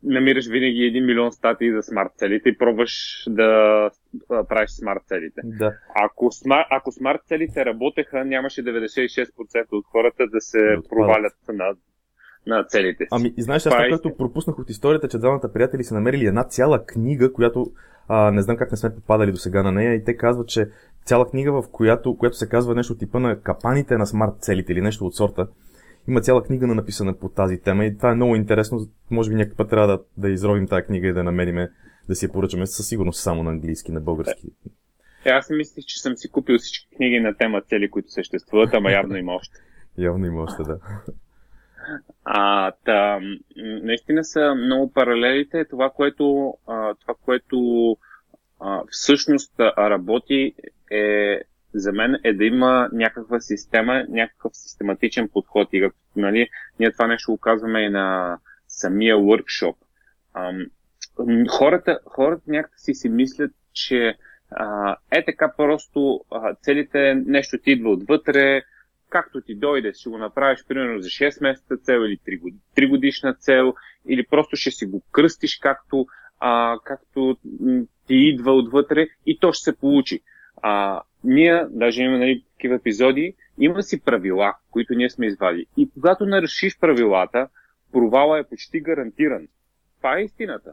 намираш 0.03 0.47
винаги 0.47 0.85
един 0.85 1.05
милион 1.05 1.33
статии 1.33 1.73
за 1.73 1.83
смарт 1.83 2.11
целите 2.17 2.49
и 2.49 2.59
пробваш 2.59 3.25
да 3.29 3.91
правиш 4.29 4.71
смарт 4.71 5.03
целите. 5.07 5.41
Да. 5.45 5.73
Ако, 6.05 6.33
смар, 6.33 6.65
ако 6.71 6.93
смарт 6.93 7.21
целите 7.27 7.65
работеха, 7.65 8.25
нямаше 8.25 8.65
96% 8.65 9.73
от 9.73 9.85
хората 9.87 10.27
да 10.27 10.41
се 10.41 10.59
да 10.59 10.89
провалят 10.89 11.35
на, 11.49 11.75
на 12.47 12.65
целите 12.65 13.05
си. 13.05 13.09
Ами, 13.11 13.35
и 13.37 13.43
знаеш, 13.43 13.67
аз 13.67 13.75
това, 13.75 13.89
което 13.89 14.09
е... 14.09 14.17
пропуснах 14.17 14.59
от 14.59 14.71
историята, 14.71 15.09
че 15.09 15.19
двамата 15.19 15.51
приятели 15.55 15.85
са 15.85 15.95
намерили 15.95 16.27
една 16.27 16.45
цяла 16.45 16.87
книга, 16.87 17.33
която 17.33 17.67
а, 18.09 18.31
не 18.31 18.43
знам 18.43 18.57
как 18.57 18.71
не 18.71 18.77
сме 18.77 18.95
попадали 18.95 19.31
до 19.31 19.37
сега 19.37 19.63
на 19.63 19.73
нея 19.73 19.95
и 19.95 20.05
те 20.05 20.17
казват, 20.17 20.49
че 20.49 20.71
цяла 21.05 21.31
книга, 21.31 21.53
в 21.53 21.65
която, 21.73 22.17
която 22.17 22.37
се 22.37 22.49
казва 22.49 22.75
нещо 22.75 22.97
типа 22.97 23.19
на 23.19 23.41
капаните 23.41 23.97
на 23.97 24.07
смарт 24.07 24.33
целите 24.41 24.73
или 24.73 24.81
нещо 24.81 25.07
от 25.07 25.15
сорта. 25.15 25.47
Има 26.09 26.21
цяла 26.21 26.43
книга 26.43 26.67
на 26.67 26.75
написана 26.75 27.19
по 27.19 27.29
тази 27.29 27.61
тема 27.61 27.85
и 27.85 27.97
това 27.97 28.11
е 28.11 28.15
много 28.15 28.37
интересно. 28.37 28.79
Може 29.11 29.31
би 29.31 29.37
някакъв 29.37 29.57
път 29.57 29.71
трябва 29.71 29.87
да, 29.87 30.03
да 30.17 30.31
изровим 30.31 30.67
тази 30.67 30.87
книга 30.87 31.09
и 31.09 31.13
да 31.13 31.25
намериме, 31.25 31.71
да 32.09 32.15
си 32.15 32.25
я 32.25 32.33
поръчаме 32.33 32.67
със 32.67 32.89
сигурност 32.89 33.23
само 33.23 33.43
на 33.43 33.51
английски, 33.51 33.93
на 33.93 34.01
български. 34.01 34.47
Е, 35.25 35.31
аз 35.31 35.51
мислих, 35.51 35.85
че 35.85 36.01
съм 36.01 36.17
си 36.17 36.31
купил 36.31 36.59
всички 36.59 36.97
книги 36.97 37.21
на 37.21 37.37
тема 37.37 37.63
цели, 37.63 37.91
които 37.91 38.11
съществуват, 38.11 38.75
ама 38.75 38.93
явно 38.93 39.17
има 39.17 39.35
още. 39.35 39.57
явно 39.99 40.27
има 40.27 40.43
още, 40.43 40.63
да. 40.63 40.79
А, 42.25 42.73
та, 42.85 43.21
наистина 43.83 44.25
са 44.25 44.55
много 44.55 44.93
паралелите. 44.93 45.65
Това, 45.65 45.91
което, 45.91 46.55
а, 46.67 46.95
това, 46.95 47.15
което 47.25 47.59
а, 48.61 48.83
всъщност 48.91 49.53
работи 49.61 50.55
е 50.91 51.41
за 51.77 51.93
мен 51.93 52.17
е 52.25 52.33
да 52.33 52.45
има 52.45 52.89
някаква 52.93 53.41
система, 53.41 54.05
някакъв 54.09 54.57
систематичен 54.57 55.29
подход. 55.29 55.69
И 55.73 55.91
нали, 56.17 56.49
ние 56.81 56.93
това 56.93 57.07
нещо 57.07 57.33
го 57.33 57.39
казваме 57.39 57.81
и 57.81 57.91
на 57.91 58.39
самия 58.69 59.17
workshop. 59.17 59.77
Хората, 61.51 61.99
хората 62.07 62.43
някакси 62.47 62.95
си 62.95 63.09
мислят, 63.09 63.51
че 63.73 64.17
а, 64.51 64.97
е 65.11 65.25
така 65.25 65.53
просто 65.57 66.25
а, 66.31 66.55
целите 66.55 67.15
нещо 67.27 67.59
ти 67.59 67.71
идва 67.71 67.91
отвътре, 67.91 68.63
както 69.09 69.41
ти 69.41 69.55
дойде, 69.55 69.93
ще 69.93 70.11
го 70.11 70.19
направиш 70.19 70.65
примерно 70.69 71.01
за 71.01 71.09
6 71.09 71.43
месеца 71.43 71.77
цел 71.77 71.99
или 71.99 72.19
3, 72.29 72.41
год... 72.41 72.53
3 72.77 72.89
годишна 72.89 73.35
цел, 73.35 73.75
или 74.09 74.27
просто 74.27 74.57
ще 74.57 74.71
си 74.71 74.87
го 74.87 75.03
кръстиш 75.13 75.59
както, 75.59 76.07
а, 76.41 76.79
както 76.85 77.37
ти 78.07 78.15
идва 78.15 78.53
отвътре 78.53 79.09
и 79.27 79.39
то 79.39 79.53
ще 79.53 79.63
се 79.63 79.77
получи. 79.77 80.21
А, 80.63 81.03
ние, 81.27 81.67
даже 81.71 82.03
имаме 82.03 82.19
нали, 82.19 82.45
такива 82.53 82.75
епизоди, 82.75 83.35
има 83.59 83.83
си 83.83 84.05
правила, 84.05 84.55
които 84.71 84.95
ние 84.95 85.11
сме 85.11 85.27
извадили. 85.27 85.67
И 85.77 85.91
когато 85.95 86.27
нарушиш 86.27 86.79
правилата, 86.79 87.49
провала 87.93 88.39
е 88.39 88.45
почти 88.45 88.81
гарантиран. 88.81 89.49
Това 89.97 90.19
е 90.19 90.23
истината. 90.23 90.73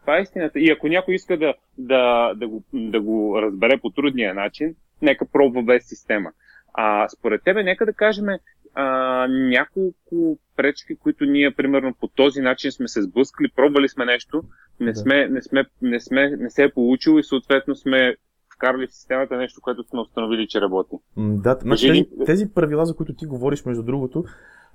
Това 0.00 0.18
е 0.18 0.22
истината. 0.22 0.60
И 0.60 0.70
ако 0.70 0.88
някой 0.88 1.14
иска 1.14 1.36
да, 1.36 1.54
да, 1.78 2.34
да, 2.34 2.48
го, 2.48 2.64
да 2.72 3.00
го 3.00 3.42
разбере 3.42 3.78
по 3.78 3.90
трудния 3.90 4.34
начин, 4.34 4.74
нека 5.02 5.26
пробва 5.32 5.62
без 5.62 5.88
система. 5.88 6.32
А 6.74 7.08
според 7.08 7.42
тебе, 7.44 7.62
нека 7.62 7.86
да 7.86 7.92
кажем 7.92 8.26
а, 8.74 9.26
няколко 9.28 10.38
пречки, 10.56 10.96
които 10.96 11.24
ние, 11.24 11.50
примерно, 11.50 11.94
по 11.94 12.08
този 12.08 12.40
начин 12.40 12.72
сме 12.72 12.88
се 12.88 13.02
сблъскали, 13.02 13.48
пробвали 13.56 13.88
сме 13.88 14.04
нещо, 14.04 14.42
не, 14.80 14.94
сме, 14.94 15.28
не, 15.28 15.42
сме, 15.42 15.64
не, 15.82 16.00
сме, 16.00 16.36
не 16.36 16.50
се 16.50 16.64
е 16.64 16.72
получило 16.72 17.18
и 17.18 17.24
съответно 17.24 17.74
сме 17.74 18.16
вкарали 18.62 18.86
в 18.86 18.94
системата 18.94 19.36
нещо, 19.36 19.60
което 19.60 19.84
сме 19.84 20.00
установили, 20.00 20.48
че 20.48 20.60
работи. 20.60 20.96
Да, 21.16 21.58
значи 21.62 21.88
тези, 21.88 22.26
тези 22.26 22.52
правила, 22.54 22.86
за 22.86 22.96
които 22.96 23.14
ти 23.14 23.26
говориш, 23.26 23.64
между 23.64 23.82
другото, 23.82 24.24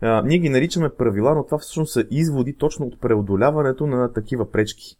а, 0.01 0.21
ние 0.21 0.37
ги 0.37 0.49
наричаме 0.49 0.89
правила, 0.89 1.35
но 1.35 1.45
това 1.45 1.57
всъщност 1.57 1.93
са 1.93 2.05
изводи 2.11 2.53
точно 2.53 2.85
от 2.85 3.01
преодоляването 3.01 3.87
на 3.87 4.13
такива 4.13 4.51
пречки. 4.51 4.97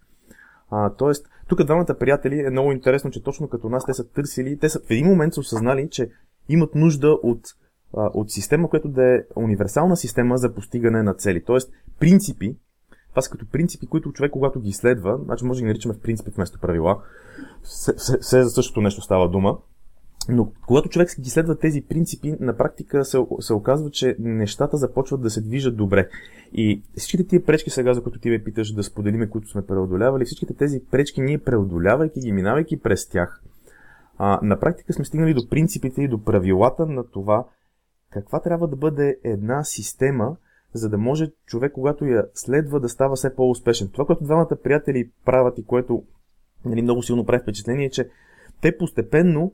А, 0.72 0.90
тоест, 0.90 1.28
тук 1.48 1.64
двамата 1.64 1.96
приятели 2.00 2.40
е 2.40 2.50
много 2.50 2.72
интересно, 2.72 3.12
че 3.12 3.24
точно 3.24 3.48
като 3.48 3.70
нас 3.70 3.86
те 3.86 3.94
са 3.94 4.10
търсили, 4.10 4.60
те 4.60 4.70
са 4.70 4.80
в 4.80 4.92
един 4.92 5.08
момент 5.08 5.34
са 5.34 5.40
осъзнали, 5.40 5.90
че 5.92 6.10
имат 6.50 6.76
нужда 6.76 7.08
от, 7.08 7.42
а, 7.98 8.10
от 8.14 8.32
система, 8.32 8.70
която 8.70 8.88
да 8.88 9.16
е 9.16 9.20
универсална 9.36 9.98
система 9.98 10.38
за 10.38 10.54
постигане 10.54 11.04
на 11.04 11.14
цели. 11.14 11.44
Тоест, 11.44 11.72
принципи, 12.00 12.56
това 13.18 13.22
са 13.22 13.32
като 13.32 13.46
принципи, 13.52 13.88
които 13.88 14.14
човек, 14.14 14.32
когато 14.32 14.60
ги 14.60 14.70
изследва, 14.70 15.18
значи 15.18 15.46
може 15.46 15.58
да 15.58 15.62
ги 15.62 15.68
наричаме 15.68 15.94
в 15.94 16.00
принципи 16.00 16.32
вместо 16.36 16.60
правила, 16.60 17.02
все 18.22 18.44
за 18.44 18.50
същото 18.50 18.82
нещо 18.82 19.02
става 19.02 19.30
дума, 19.30 19.58
но 20.30 20.52
когато 20.68 20.90
човек 20.90 21.10
ги 21.20 21.30
следва 21.30 21.60
тези 21.60 21.82
принципи, 21.82 22.36
на 22.40 22.58
практика 22.58 23.06
се, 23.06 23.26
се 23.40 23.54
оказва, 23.54 23.92
че 23.92 24.16
нещата 24.20 24.78
започват 24.78 25.22
да 25.22 25.30
се 25.30 25.42
движат 25.42 25.78
добре. 25.78 26.10
И 26.54 26.84
всичките 26.98 27.28
тия 27.28 27.46
пречки 27.46 27.70
сега, 27.70 27.94
за 27.94 28.04
които 28.04 28.20
ти 28.20 28.30
ме 28.30 28.44
питаш 28.44 28.72
да 28.72 28.84
споделиме, 28.84 29.30
които 29.30 29.48
сме 29.48 29.66
преодолявали, 29.66 30.26
всичките 30.26 30.54
тези 30.54 30.82
пречки 30.92 31.22
ние 31.22 31.38
преодолявайки 31.38 32.20
ги, 32.20 32.32
минавайки 32.32 32.80
през 32.80 33.10
тях, 33.10 33.44
а, 34.18 34.40
на 34.44 34.60
практика 34.60 34.94
сме 34.94 35.06
стигнали 35.06 35.34
до 35.34 35.50
принципите 35.50 36.02
и 36.02 36.08
до 36.08 36.24
правилата 36.24 36.86
на 36.86 37.04
това 37.04 37.46
каква 38.10 38.40
трябва 38.40 38.68
да 38.68 38.76
бъде 38.76 39.18
една 39.24 39.64
система, 39.64 40.36
за 40.74 40.90
да 40.90 40.98
може 40.98 41.32
човек, 41.46 41.72
когато 41.72 42.06
я 42.06 42.26
следва, 42.34 42.80
да 42.80 42.90
става 42.90 43.16
все 43.16 43.36
по-успешен. 43.36 43.90
Това, 43.94 44.06
което 44.06 44.24
двамата 44.24 44.58
приятели 44.64 45.12
правят 45.26 45.58
и 45.58 45.66
което 45.66 46.04
нали, 46.66 46.82
много 46.82 47.04
силно 47.04 47.26
прави 47.26 47.42
впечатление, 47.42 47.86
е, 47.86 47.90
че 47.90 48.10
те 48.62 48.78
постепенно 48.78 49.54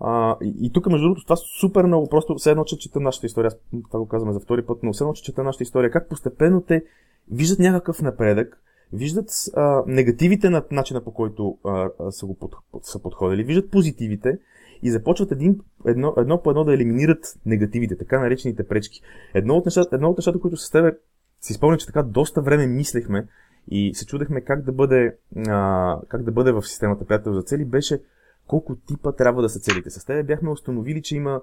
а, 0.00 0.36
и, 0.42 0.54
и 0.60 0.72
тук, 0.72 0.86
между 0.86 1.06
другото, 1.06 1.22
това 1.22 1.36
супер 1.36 1.84
много, 1.84 2.08
просто 2.08 2.34
все 2.34 2.50
едно, 2.50 2.64
че 2.64 2.78
чета 2.78 3.00
нашата 3.00 3.26
история, 3.26 3.50
това 3.88 4.00
го 4.00 4.08
казваме 4.08 4.32
за 4.32 4.40
втори 4.40 4.66
път, 4.66 4.78
но 4.82 4.92
все 4.92 5.04
едно, 5.04 5.14
че 5.14 5.22
чета 5.22 5.42
нашата 5.42 5.62
история, 5.62 5.90
как 5.90 6.08
постепенно 6.08 6.62
те 6.62 6.84
виждат 7.30 7.58
някакъв 7.58 8.02
напредък, 8.02 8.62
виждат 8.92 9.30
а, 9.54 9.82
негативите 9.86 10.50
на 10.50 10.64
начина 10.70 11.04
по 11.04 11.14
който 11.14 11.58
а, 11.64 11.90
са, 12.10 12.26
го 12.26 12.34
под, 12.34 12.54
са 12.82 13.02
подходили, 13.02 13.44
виждат 13.44 13.70
позитивите 13.70 14.38
и 14.82 14.90
започват 14.90 15.32
един, 15.32 15.60
едно, 15.86 16.14
едно 16.16 16.42
по 16.42 16.50
едно 16.50 16.64
да 16.64 16.74
елиминират 16.74 17.24
негативите, 17.46 17.98
така 17.98 18.20
наречените 18.20 18.66
пречки. 18.66 19.00
Едно 19.34 19.54
от 19.54 19.64
нещата, 19.64 19.96
едно 19.96 20.10
от 20.10 20.18
нещата 20.18 20.40
които 20.40 20.56
с 20.56 20.70
тебе 20.70 20.92
си 21.40 21.52
спомня, 21.52 21.76
че 21.76 21.86
така 21.86 22.02
доста 22.02 22.42
време 22.42 22.66
мислехме 22.66 23.26
и 23.70 23.94
се 23.94 24.06
чудехме 24.06 24.40
как 24.40 24.64
да 24.64 24.72
бъде, 24.72 25.16
а, 25.48 26.00
как 26.08 26.22
да 26.22 26.32
бъде 26.32 26.52
в 26.52 26.62
системата 26.62 27.04
приятел 27.04 27.34
за 27.34 27.42
цели, 27.42 27.64
беше 27.64 28.02
колко 28.46 28.76
типа 28.76 29.12
трябва 29.12 29.42
да 29.42 29.48
са 29.48 29.60
целите. 29.60 29.90
С 29.90 30.04
тебе 30.04 30.22
бяхме 30.22 30.50
установили, 30.50 31.02
че 31.02 31.16
има 31.16 31.40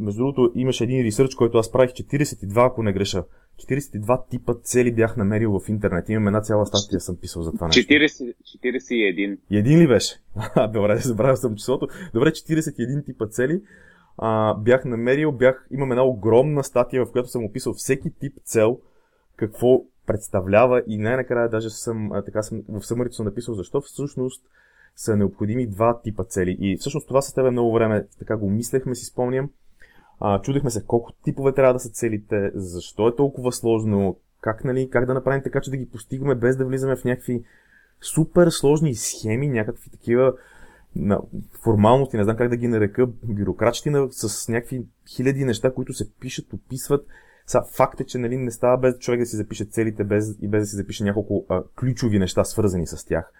между 0.00 0.18
другото, 0.18 0.52
имаше 0.54 0.84
един 0.84 1.06
ресърч, 1.06 1.34
който 1.34 1.58
аз 1.58 1.72
правих 1.72 1.90
42, 1.90 2.66
ако 2.66 2.82
не 2.82 2.92
греша. 2.92 3.24
42 3.60 4.28
типа 4.30 4.54
цели 4.54 4.92
бях 4.92 5.16
намерил 5.16 5.60
в 5.60 5.68
интернет. 5.68 6.08
Имам 6.08 6.26
една 6.26 6.40
цяла 6.40 6.66
статия, 6.66 7.00
съм 7.00 7.16
писал 7.16 7.42
за 7.42 7.52
това 7.52 7.66
нещо. 7.66 7.92
40, 7.92 8.34
41. 8.64 9.38
И 9.50 9.58
един 9.58 9.78
ли 9.78 9.88
беше? 9.88 10.14
Добре, 10.72 10.96
забравял 10.96 11.36
съм 11.36 11.56
числото. 11.56 11.88
Добре, 12.14 12.30
41 12.30 13.06
типа 13.06 13.26
цели. 13.26 13.60
А, 14.18 14.54
бях 14.54 14.84
намерил, 14.84 15.32
бях, 15.32 15.66
имам 15.70 15.90
една 15.92 16.04
огромна 16.04 16.64
статия, 16.64 17.04
в 17.04 17.12
която 17.12 17.28
съм 17.28 17.44
описал 17.44 17.74
всеки 17.74 18.10
тип 18.20 18.34
цел, 18.44 18.78
какво 19.36 19.84
представлява 20.06 20.82
и 20.86 20.98
най-накрая 20.98 21.48
даже 21.48 21.70
съм, 21.70 22.12
а, 22.12 22.24
така 22.24 22.42
съм, 22.42 22.62
в 22.68 22.86
съмърито 22.86 23.14
съм 23.14 23.26
написал 23.26 23.54
защо 23.54 23.80
всъщност 23.80 24.44
са 24.96 25.16
необходими 25.16 25.66
два 25.66 26.00
типа 26.00 26.24
цели. 26.24 26.56
И 26.60 26.76
всъщност 26.76 27.08
това 27.08 27.22
с 27.22 27.34
тебе 27.34 27.50
много 27.50 27.72
време 27.72 28.06
така 28.18 28.36
го 28.36 28.50
мислехме, 28.50 28.94
си 28.94 29.04
спомням. 29.04 29.50
А, 30.20 30.40
чудихме 30.40 30.70
се 30.70 30.84
колко 30.84 31.12
типове 31.12 31.52
трябва 31.52 31.72
да 31.72 31.80
са 31.80 31.90
целите, 31.90 32.50
защо 32.54 33.08
е 33.08 33.16
толкова 33.16 33.52
сложно, 33.52 34.16
как, 34.40 34.64
нали, 34.64 34.90
как 34.90 35.06
да 35.06 35.14
направим 35.14 35.42
така, 35.42 35.60
че 35.60 35.70
да 35.70 35.76
ги 35.76 35.90
постигаме 35.90 36.34
без 36.34 36.56
да 36.56 36.64
влизаме 36.64 36.96
в 36.96 37.04
някакви 37.04 37.44
супер 38.00 38.50
сложни 38.50 38.94
схеми, 38.94 39.48
някакви 39.48 39.90
такива 39.90 40.34
на 40.96 41.20
формалности, 41.62 42.16
не 42.16 42.24
знам 42.24 42.36
как 42.36 42.48
да 42.48 42.56
ги 42.56 42.68
нарека, 42.68 43.06
бюрократщина 43.24 44.08
с 44.10 44.48
някакви 44.48 44.86
хиляди 45.16 45.44
неща, 45.44 45.74
които 45.74 45.92
се 45.92 46.12
пишат, 46.20 46.52
описват. 46.52 47.06
Са, 47.46 47.62
факт 47.76 48.00
е, 48.00 48.04
че 48.04 48.18
нали, 48.18 48.36
не 48.36 48.50
става 48.50 48.78
без 48.78 48.98
човек 48.98 49.20
да 49.20 49.26
си 49.26 49.36
запише 49.36 49.64
целите 49.64 50.04
без, 50.04 50.38
и 50.40 50.48
без 50.48 50.62
да 50.62 50.66
си 50.66 50.76
запише 50.76 51.04
няколко 51.04 51.46
а, 51.48 51.62
ключови 51.80 52.18
неща, 52.18 52.44
свързани 52.44 52.86
с 52.86 53.04
тях 53.04 53.32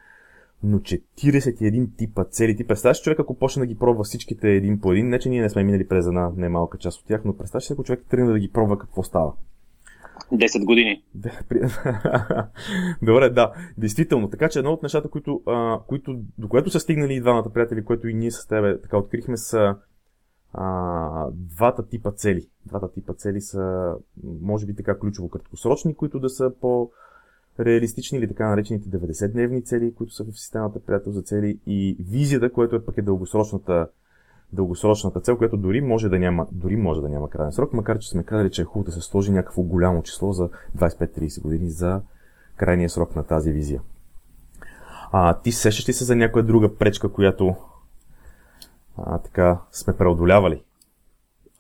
но 0.63 0.79
41 0.79 1.97
типа 1.97 2.25
цели. 2.25 2.57
Ти 2.57 2.67
представяш 2.67 3.03
човек, 3.03 3.21
ако 3.21 3.39
почне 3.39 3.61
да 3.61 3.67
ги 3.67 3.79
пробва 3.79 4.05
всичките 4.05 4.51
един 4.51 4.81
по 4.81 4.93
един, 4.93 5.09
не 5.09 5.19
че 5.19 5.29
ние 5.29 5.43
не 5.43 5.51
сме 5.51 5.65
минали 5.65 5.89
през 5.89 6.07
една 6.07 6.31
немалка 6.37 6.79
част 6.79 7.01
от 7.01 7.07
тях, 7.07 7.23
но 7.25 7.37
представяш 7.37 7.71
ако 7.71 7.85
човек 7.85 8.05
тръгне 8.11 8.33
да 8.33 8.39
ги 8.39 8.53
пробва, 8.53 8.79
какво 8.79 9.03
става? 9.03 9.33
10 10.33 10.65
години. 10.65 11.03
Добре, 13.03 13.31
да, 13.31 13.53
действително. 13.79 14.31
Така 14.31 14.49
че 14.49 14.59
едно 14.59 14.73
от 14.73 14.83
нещата, 14.83 15.09
които, 15.09 15.43
а, 15.47 15.81
които, 15.87 16.21
до 16.39 16.49
което 16.49 16.71
са 16.71 16.81
стигнали 16.81 17.15
и 17.15 17.21
двамата 17.21 17.51
приятели, 17.55 17.85
което 17.85 18.09
и 18.09 18.15
ние 18.15 18.31
с 18.31 18.47
тебе 18.47 18.81
така 18.81 18.99
открихме, 18.99 19.37
са 19.37 19.77
а, 20.53 21.27
двата 21.33 21.89
типа 21.89 22.11
цели. 22.11 22.47
Двата 22.67 22.93
типа 22.93 23.13
цели 23.15 23.41
са, 23.41 23.95
може 24.41 24.67
би 24.67 24.75
така 24.75 24.99
ключово 24.99 25.29
краткосрочни, 25.29 25.95
които 25.95 26.21
да 26.21 26.29
са 26.29 26.53
по- 26.61 26.91
реалистични 27.61 28.19
или 28.19 28.29
така 28.29 28.49
наречените 28.49 28.89
90-дневни 28.89 29.65
цели, 29.65 29.95
които 29.95 30.15
са 30.15 30.25
в 30.25 30.41
системата 30.41 30.81
приятел 30.81 31.13
за 31.13 31.23
цели 31.23 31.59
и 31.67 31.97
визията, 32.11 32.53
което 32.53 32.77
е 32.77 32.85
пък 32.85 32.99
е 32.99 33.03
дългосрочната 33.03 33.89
дългосрочната 34.53 35.21
цел, 35.21 35.37
която 35.37 35.57
дори 35.57 35.81
може 35.81 36.09
да 36.09 36.19
няма, 36.19 36.47
дори 36.53 36.77
може 36.77 37.01
да 37.01 37.09
няма 37.09 37.31
крайен 37.31 37.53
срок, 37.53 37.73
макар 37.73 37.99
че 37.99 38.11
сме 38.11 38.25
казали, 38.25 38.51
че 38.51 38.63
е 38.63 38.65
хубаво 38.65 38.85
да 38.85 38.93
се 38.93 39.01
сложи 39.01 39.33
някакво 39.33 39.63
голямо 39.63 40.03
число 40.03 40.33
за 40.33 40.49
25-30 40.79 41.43
години 41.43 41.71
за 41.71 42.01
крайния 42.57 42.91
срок 42.91 43.17
на 43.17 43.25
тази 43.25 43.53
визия. 43.53 43.81
А, 45.13 45.41
ти 45.41 45.53
сещаш 45.53 45.89
ли 45.89 45.93
се 45.93 46.05
за 46.05 46.17
някоя 46.17 46.45
друга 46.45 46.77
пречка, 46.77 47.13
която 47.13 47.57
а, 48.97 49.19
така 49.19 49.61
сме 49.73 49.97
преодолявали? 49.97 50.63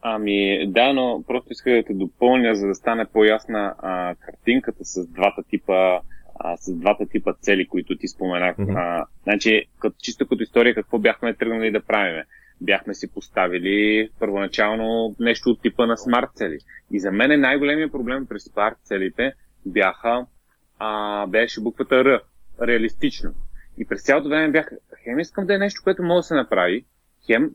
Ами 0.02 0.66
да, 0.66 0.92
но 0.92 1.24
просто 1.26 1.52
исках 1.52 1.74
да 1.74 1.82
те 1.82 1.94
допълня, 1.94 2.54
за 2.54 2.66
да 2.66 2.74
стане 2.74 3.04
по-ясна 3.12 3.74
а, 3.78 4.14
картинката 4.14 4.84
с 4.84 5.06
двата 5.06 5.42
типа 5.42 6.00
а, 6.40 6.56
с 6.56 6.74
двата 6.74 7.06
типа 7.06 7.32
цели, 7.32 7.68
които 7.68 7.96
ти 7.96 8.08
споменах. 8.08 8.56
Mm-hmm. 8.56 8.74
А, 8.76 9.06
значи, 9.22 9.64
като, 9.78 9.96
чисто 10.02 10.26
като 10.26 10.42
история, 10.42 10.74
какво 10.74 10.98
бяхме 10.98 11.34
тръгнали 11.34 11.70
да 11.70 11.82
правиме? 11.82 12.24
Бяхме 12.60 12.94
си 12.94 13.12
поставили 13.12 14.08
първоначално 14.18 15.16
нещо 15.20 15.50
от 15.50 15.62
типа 15.62 15.86
на 15.86 15.96
смарт 15.96 16.28
цели. 16.34 16.58
И 16.92 17.00
за 17.00 17.12
мен 17.12 17.40
най-големият 17.40 17.92
проблем 17.92 18.26
при 18.26 18.40
смарт 18.40 18.76
целите 18.82 19.32
бяха, 19.66 20.26
а, 20.78 21.26
беше 21.26 21.60
буквата 21.60 22.04
Р. 22.04 22.20
Реалистично. 22.62 23.30
И 23.78 23.84
през 23.86 24.02
цялото 24.02 24.28
време 24.28 24.52
бях, 24.52 24.70
хем 25.04 25.18
искам 25.18 25.46
да 25.46 25.54
е 25.54 25.58
нещо, 25.58 25.80
което 25.84 26.02
може 26.02 26.18
да 26.18 26.22
се 26.22 26.34
направи, 26.34 26.84
хем 27.26 27.50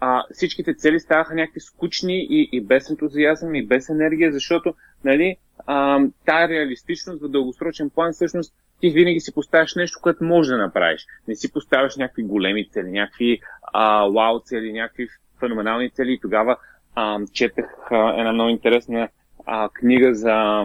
а, 0.00 0.24
всичките 0.32 0.74
цели 0.74 1.00
ставаха 1.00 1.34
някакви 1.34 1.60
скучни 1.60 2.26
и, 2.30 2.48
и 2.52 2.60
без 2.60 2.90
ентузиазъм, 2.90 3.54
и 3.54 3.66
без 3.66 3.88
енергия, 3.88 4.32
защото 4.32 4.74
нали, 5.04 5.36
а, 5.66 6.00
тая 6.24 6.48
реалистичност 6.48 7.22
в 7.22 7.28
дългосрочен 7.28 7.90
план 7.90 8.12
всъщност 8.12 8.54
ти 8.80 8.90
винаги 8.90 9.20
си 9.20 9.34
поставяш 9.34 9.74
нещо, 9.74 9.98
което 10.02 10.24
може 10.24 10.50
да 10.50 10.58
направиш. 10.58 11.06
Не 11.28 11.34
си 11.34 11.52
поставяш 11.52 11.96
някакви 11.96 12.22
големи 12.22 12.68
цели, 12.68 12.90
някакви 12.90 13.40
а, 13.72 14.04
вау 14.04 14.40
цели, 14.40 14.72
някакви 14.72 15.08
феноменални 15.40 15.90
цели. 15.90 16.12
И 16.12 16.20
тогава 16.20 16.56
а, 16.94 17.20
четах 17.32 17.66
а, 17.90 18.20
една 18.20 18.32
много 18.32 18.50
интересна 18.50 19.08
а, 19.46 19.68
книга 19.68 20.14
за 20.14 20.64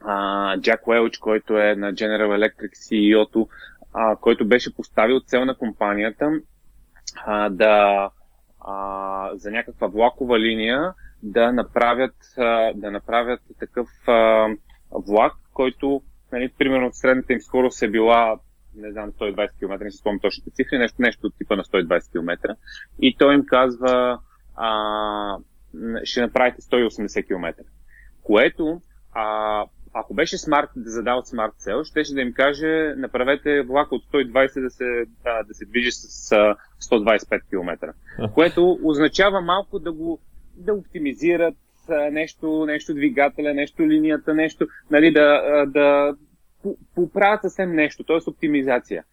а, 0.00 0.56
Джак 0.58 0.88
Уелч, 0.88 1.18
който 1.18 1.58
е 1.58 1.74
на 1.74 1.92
General 1.92 2.48
Electric 2.48 2.70
CEO-то, 2.70 3.48
а, 3.94 4.16
който 4.16 4.48
беше 4.48 4.74
поставил 4.74 5.20
цел 5.20 5.44
на 5.44 5.54
компанията 5.54 6.30
а, 7.26 7.48
да 7.48 8.10
а, 8.60 9.30
за 9.34 9.50
някаква 9.50 9.86
влакова 9.86 10.38
линия 10.38 10.94
да 11.22 11.52
направят, 11.52 12.16
а, 12.38 12.72
да 12.74 12.90
направят 12.90 13.40
такъв 13.58 13.88
а, 14.06 14.48
влак, 14.92 15.32
който, 15.52 16.02
нали, 16.32 16.52
примерно, 16.58 16.92
средната 16.92 17.32
им 17.32 17.40
скорост 17.40 17.82
е 17.82 17.90
била 17.90 18.38
не 18.76 18.92
знам, 18.92 19.12
120 19.12 19.58
км, 19.58 19.84
не 19.84 19.90
си 19.90 19.98
спомням 19.98 20.20
точните 20.20 20.50
цифри, 20.50 20.78
нещо, 20.78 21.02
нещо 21.02 21.26
от 21.26 21.36
типа 21.36 21.56
на 21.56 21.62
120 21.62 22.12
км. 22.12 22.56
И 23.02 23.16
той 23.16 23.34
им 23.34 23.46
казва, 23.46 24.18
а, 24.56 25.36
ще 26.04 26.20
направите 26.20 26.62
180 26.62 27.26
км. 27.26 27.62
Което, 28.22 28.80
а, 29.12 29.64
ако 30.10 30.14
беше 30.14 30.38
смарт, 30.38 30.70
да 30.76 30.90
задал 30.90 31.22
смарт 31.22 31.52
цел, 31.58 31.84
ще 31.84 32.14
да 32.14 32.20
им 32.20 32.32
каже, 32.32 32.94
направете 32.96 33.62
влак 33.62 33.92
от 33.92 34.04
120 34.04 34.62
да 34.62 34.70
се, 34.70 34.84
да, 35.24 35.42
да 35.42 35.54
се 35.54 35.64
движи 35.64 35.90
с 35.92 36.30
125 36.82 37.48
км. 37.48 37.94
Което 38.34 38.78
означава 38.82 39.40
малко 39.40 39.78
да 39.78 39.92
го 39.92 40.18
да 40.56 40.74
оптимизират 40.74 41.54
нещо, 42.12 42.66
нещо 42.66 42.94
двигателя, 42.94 43.54
нещо 43.54 43.82
линията, 43.82 44.34
нещо, 44.34 44.66
нали, 44.90 45.12
да, 45.12 45.42
да 45.66 46.14
поправят 46.94 47.42
съвсем 47.42 47.72
нещо, 47.72 48.04
т.е. 48.04 48.30
оптимизация. 48.30 49.04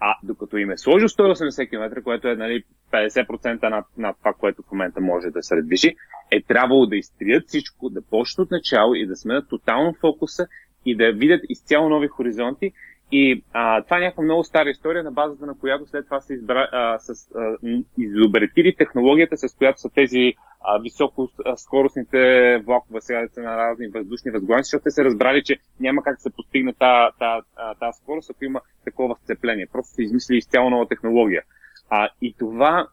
А 0.00 0.16
докато 0.22 0.56
им 0.56 0.70
е 0.70 0.78
сложил 0.78 1.08
180 1.08 1.68
км, 1.68 2.02
което 2.02 2.28
е 2.28 2.36
нали, 2.36 2.64
50% 2.92 3.62
на, 3.62 3.84
на 3.98 4.14
това, 4.14 4.32
което 4.32 4.62
в 4.62 4.72
момента 4.72 5.00
може 5.00 5.28
да 5.28 5.42
се 5.42 5.62
движи, 5.62 5.96
е 6.30 6.42
трябвало 6.42 6.86
да 6.86 6.96
изтрият 6.96 7.48
всичко, 7.48 7.90
да 7.90 8.02
почнат 8.02 8.46
от 8.46 8.50
начало 8.50 8.94
и 8.94 9.06
да 9.06 9.16
сменят 9.16 9.48
тотално 9.48 9.94
фокуса 10.00 10.46
и 10.86 10.96
да 10.96 11.12
видят 11.12 11.40
изцяло 11.48 11.88
нови 11.88 12.08
хоризонти. 12.08 12.72
И 13.12 13.44
а, 13.52 13.82
това 13.82 13.96
е 13.96 14.00
някаква 14.00 14.22
много 14.22 14.44
стара 14.44 14.70
история, 14.70 15.04
на 15.04 15.12
базата 15.12 15.46
на 15.46 15.54
която 15.58 15.86
след 15.86 16.04
това 16.04 16.20
се 16.20 16.34
избра, 16.34 16.68
а, 16.72 16.98
с, 16.98 17.30
а, 17.34 17.56
изобретили 17.98 18.76
технологията, 18.76 19.36
с 19.36 19.54
която 19.54 19.80
са 19.80 19.88
тези 19.94 20.34
а, 20.60 20.78
високоскоростните 20.78 22.18
влакове 22.66 23.00
сега 23.00 23.28
на 23.36 23.56
разни 23.56 23.88
въздушни 23.88 24.30
възглавници, 24.30 24.66
защото 24.66 24.82
те 24.82 24.90
се 24.90 25.04
разбрали, 25.04 25.42
че 25.44 25.56
няма 25.80 26.02
как 26.02 26.16
да 26.16 26.20
се 26.20 26.30
постигне 26.30 26.72
тази 26.72 27.12
та, 27.18 27.42
та, 27.56 27.74
та 27.80 27.92
скорост, 27.92 28.30
ако 28.30 28.44
има 28.44 28.60
такова 28.84 29.16
сцепление. 29.22 29.66
Просто 29.72 29.94
се 29.94 30.02
измисли 30.02 30.36
изцяло 30.36 30.70
нова 30.70 30.88
технология. 30.88 31.42
А, 31.90 32.08
и 32.22 32.34
това, 32.38 32.86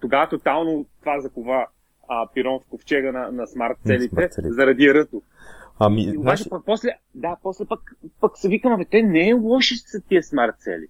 тогава 0.00 0.28
тотално 0.28 0.86
това 1.00 1.20
закова 1.20 1.66
а, 2.08 2.28
пирон 2.34 2.60
в 2.60 2.70
ковчега 2.70 3.12
на, 3.12 3.32
на 3.32 3.46
смарт 3.46 3.78
целите, 3.86 4.28
заради 4.30 4.94
ръто. 4.94 5.22
Ами, 5.78 6.02
и 6.02 6.18
обаче, 6.18 6.44
наши... 6.50 6.64
после, 6.66 6.88
да, 7.14 7.36
после 7.42 7.64
пък, 7.64 7.80
пък 8.20 8.38
се 8.38 8.48
викам, 8.48 8.76
бе, 8.76 8.84
те 8.84 9.02
не 9.02 9.28
е 9.28 9.32
лоши 9.32 9.76
са 9.76 10.00
тия 10.00 10.22
смарт 10.22 10.54
цели. 10.58 10.86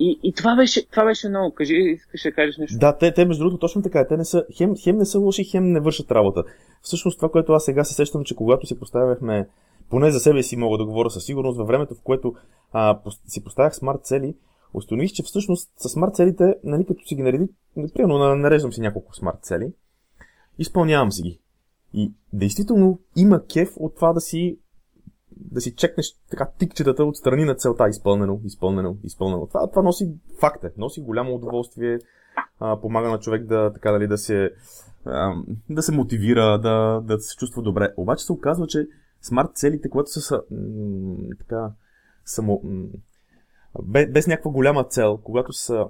И, 0.00 0.20
и 0.22 0.32
това, 0.32 0.56
беше, 0.56 0.90
това 0.90 1.04
беше 1.04 1.28
много. 1.28 1.54
Кажи, 1.54 1.74
искаш 1.74 2.22
да 2.22 2.32
кажеш 2.32 2.58
нещо? 2.58 2.78
Да, 2.78 2.98
те, 2.98 3.14
те 3.14 3.24
между 3.24 3.44
другото 3.44 3.60
точно 3.60 3.82
така. 3.82 4.06
Те 4.08 4.16
не 4.16 4.24
са, 4.24 4.44
хем, 4.56 4.74
хем 4.82 4.96
не 4.96 5.04
са 5.04 5.18
лоши, 5.18 5.44
хем 5.44 5.72
не 5.72 5.80
вършат 5.80 6.10
работа. 6.12 6.44
Всъщност 6.82 7.18
това, 7.18 7.28
което 7.28 7.52
аз 7.52 7.64
сега 7.64 7.84
се 7.84 7.94
сещам, 7.94 8.24
че 8.24 8.36
когато 8.36 8.66
си 8.66 8.78
поставяхме, 8.78 9.48
поне 9.90 10.10
за 10.10 10.20
себе 10.20 10.42
си 10.42 10.56
мога 10.56 10.78
да 10.78 10.84
говоря 10.84 11.10
със 11.10 11.24
сигурност, 11.24 11.58
във 11.58 11.66
времето, 11.66 11.94
в 11.94 12.02
което 12.02 12.34
а, 12.72 12.98
си 13.26 13.44
поставях 13.44 13.74
смарт 13.74 14.04
цели, 14.04 14.34
установих, 14.74 15.12
че 15.12 15.22
всъщност 15.22 15.72
с 15.76 15.88
смарт 15.88 16.14
целите, 16.14 16.54
нали, 16.64 16.86
като 16.86 17.06
си 17.06 17.14
ги 17.14 17.22
нареди, 17.22 17.48
примерно 17.94 18.36
нареждам 18.36 18.72
си 18.72 18.80
няколко 18.80 19.14
смарт 19.14 19.38
цели, 19.42 19.72
изпълнявам 20.58 21.12
си 21.12 21.22
ги. 21.22 21.41
И 21.94 22.14
действително 22.32 23.00
има 23.16 23.46
кеф 23.46 23.72
от 23.76 23.94
това 23.94 24.12
да 24.12 24.20
си 24.20 24.58
да 25.36 25.60
си 25.60 25.74
чекнеш 25.74 26.06
така 26.30 26.50
тикчетата 26.58 27.04
от 27.04 27.16
страни 27.16 27.44
на 27.44 27.54
целта. 27.54 27.88
Изпълнено, 27.88 28.40
изпълнено, 28.44 28.96
изпълнено. 29.02 29.46
Това, 29.46 29.70
това 29.70 29.82
носи 29.82 30.14
факта, 30.40 30.70
носи 30.76 31.00
голямо 31.00 31.34
удоволствие, 31.34 31.98
а, 32.60 32.80
помага 32.80 33.08
на 33.08 33.18
човек 33.18 33.46
да, 33.46 33.72
така, 33.72 33.92
дали, 33.92 34.06
да, 34.06 34.18
се, 34.18 34.50
а, 35.04 35.34
да 35.70 35.82
се 35.82 35.92
мотивира, 35.92 36.58
да, 36.58 37.00
да 37.00 37.18
се 37.18 37.36
чувства 37.36 37.62
добре. 37.62 37.94
Обаче 37.96 38.24
се 38.24 38.32
оказва, 38.32 38.66
че 38.66 38.86
смарт 39.22 39.48
целите, 39.54 39.90
когато 39.90 40.10
са, 40.10 40.20
са 40.20 40.42
м- 40.50 41.16
така, 41.38 41.72
само, 42.24 42.60
м- 42.64 42.88
без, 43.82 44.12
без 44.12 44.26
някаква 44.26 44.50
голяма 44.50 44.84
цел, 44.84 45.18
когато 45.22 45.52
са 45.52 45.86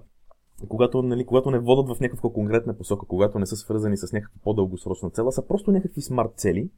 когато, 0.68 1.02
нали, 1.02 1.26
когато 1.26 1.50
не 1.50 1.58
водят 1.58 1.96
в 1.96 2.00
някаква 2.00 2.30
конкретна 2.30 2.76
посока, 2.76 3.06
когато 3.06 3.38
не 3.38 3.46
са 3.46 3.56
свързани 3.56 3.96
с 3.96 4.12
някаква 4.12 4.40
по-дългосрочна 4.44 5.10
цела, 5.10 5.32
са 5.32 5.46
просто 5.46 5.72
някакви 5.72 6.02
смарт 6.02 6.30
цели, 6.36 6.70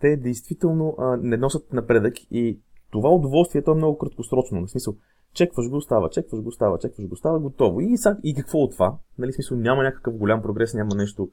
те 0.00 0.16
действително 0.16 0.94
а, 0.98 1.16
не 1.16 1.36
носят 1.36 1.72
напредък 1.72 2.14
и 2.30 2.60
това 2.90 3.10
удоволствие 3.10 3.62
е 3.68 3.74
много 3.74 3.98
краткосрочно. 3.98 4.66
В 4.66 4.70
смисъл, 4.70 4.94
чекваш 5.32 5.68
го, 5.68 5.80
става, 5.80 6.10
чекваш 6.10 6.42
го, 6.42 6.52
става, 6.52 6.78
чекваш 6.78 7.08
го, 7.08 7.16
става, 7.16 7.38
готово. 7.38 7.80
И, 7.80 7.96
са, 7.96 8.16
и 8.22 8.34
какво 8.34 8.58
от 8.58 8.72
това? 8.72 8.96
Нали, 9.18 9.32
смисъл, 9.32 9.58
няма 9.58 9.82
някакъв 9.82 10.16
голям 10.16 10.42
прогрес, 10.42 10.74
няма 10.74 10.94
нещо, 10.94 11.28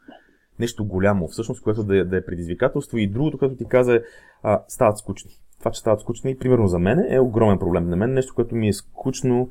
нещо 0.60 0.86
голямо, 0.86 1.28
всъщност, 1.28 1.64
което 1.64 1.84
да 1.84 1.98
е, 1.98 2.04
да 2.04 2.18
е 2.18 2.26
предизвикателство. 2.26 2.98
И 2.98 3.12
другото, 3.12 3.38
което 3.38 3.56
ти 3.56 3.66
каза 3.66 3.96
е, 3.96 4.02
а, 4.44 4.64
стават 4.68 4.98
скучни. 4.98 5.32
Това, 5.60 5.72
че 5.72 5.80
стават 5.80 6.02
скучни, 6.02 6.38
примерно 6.38 6.68
за 6.68 6.80
мен 6.80 7.00
е 7.10 7.20
огромен 7.20 7.60
проблем. 7.60 7.90
На 7.90 7.96
мен 7.96 8.14
нещо, 8.14 8.36
което 8.36 8.56
ми 8.56 8.68
е 8.68 8.74
скучно, 8.74 9.50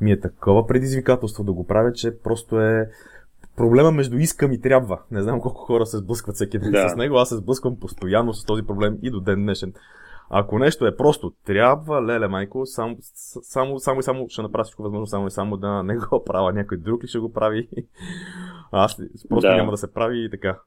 ми 0.00 0.12
е 0.12 0.20
такова 0.20 0.66
предизвикателство 0.66 1.44
да 1.44 1.52
го 1.52 1.66
правя, 1.66 1.92
че 1.92 2.18
просто 2.18 2.60
е 2.60 2.90
проблема 3.56 3.90
между 3.90 4.16
искам 4.16 4.52
и 4.52 4.60
трябва. 4.60 5.02
Не 5.10 5.22
знам 5.22 5.40
колко 5.40 5.60
хора 5.60 5.86
се 5.86 5.98
сблъскват 5.98 6.36
всеки 6.36 6.58
ден 6.58 6.70
да. 6.70 6.88
с 6.88 6.96
него. 6.96 7.16
Аз 7.16 7.28
се 7.28 7.36
сблъсквам 7.36 7.80
постоянно 7.80 8.34
с 8.34 8.44
този 8.44 8.62
проблем 8.62 8.98
и 9.02 9.10
до 9.10 9.20
ден 9.20 9.42
днешен. 9.42 9.72
Ако 10.30 10.58
нещо 10.58 10.86
е 10.86 10.96
просто 10.96 11.32
трябва, 11.46 12.02
леле 12.02 12.28
майко, 12.28 12.66
само, 12.66 12.96
само, 13.00 13.78
само 13.78 14.00
и 14.00 14.02
само 14.02 14.28
ще 14.28 14.42
направя 14.42 14.64
всичко 14.64 14.82
възможно, 14.82 15.06
само 15.06 15.26
и 15.26 15.30
само 15.30 15.56
да 15.56 15.82
не 15.82 15.96
го 15.96 16.24
правя. 16.24 16.52
Някой 16.52 16.78
друг 16.78 17.04
ли 17.04 17.08
ще 17.08 17.18
го 17.18 17.32
прави? 17.32 17.68
Аз 18.72 18.96
просто 19.28 19.48
да. 19.48 19.56
няма 19.56 19.70
да 19.70 19.76
се 19.76 19.92
прави 19.92 20.24
и 20.24 20.30
така. 20.30 20.58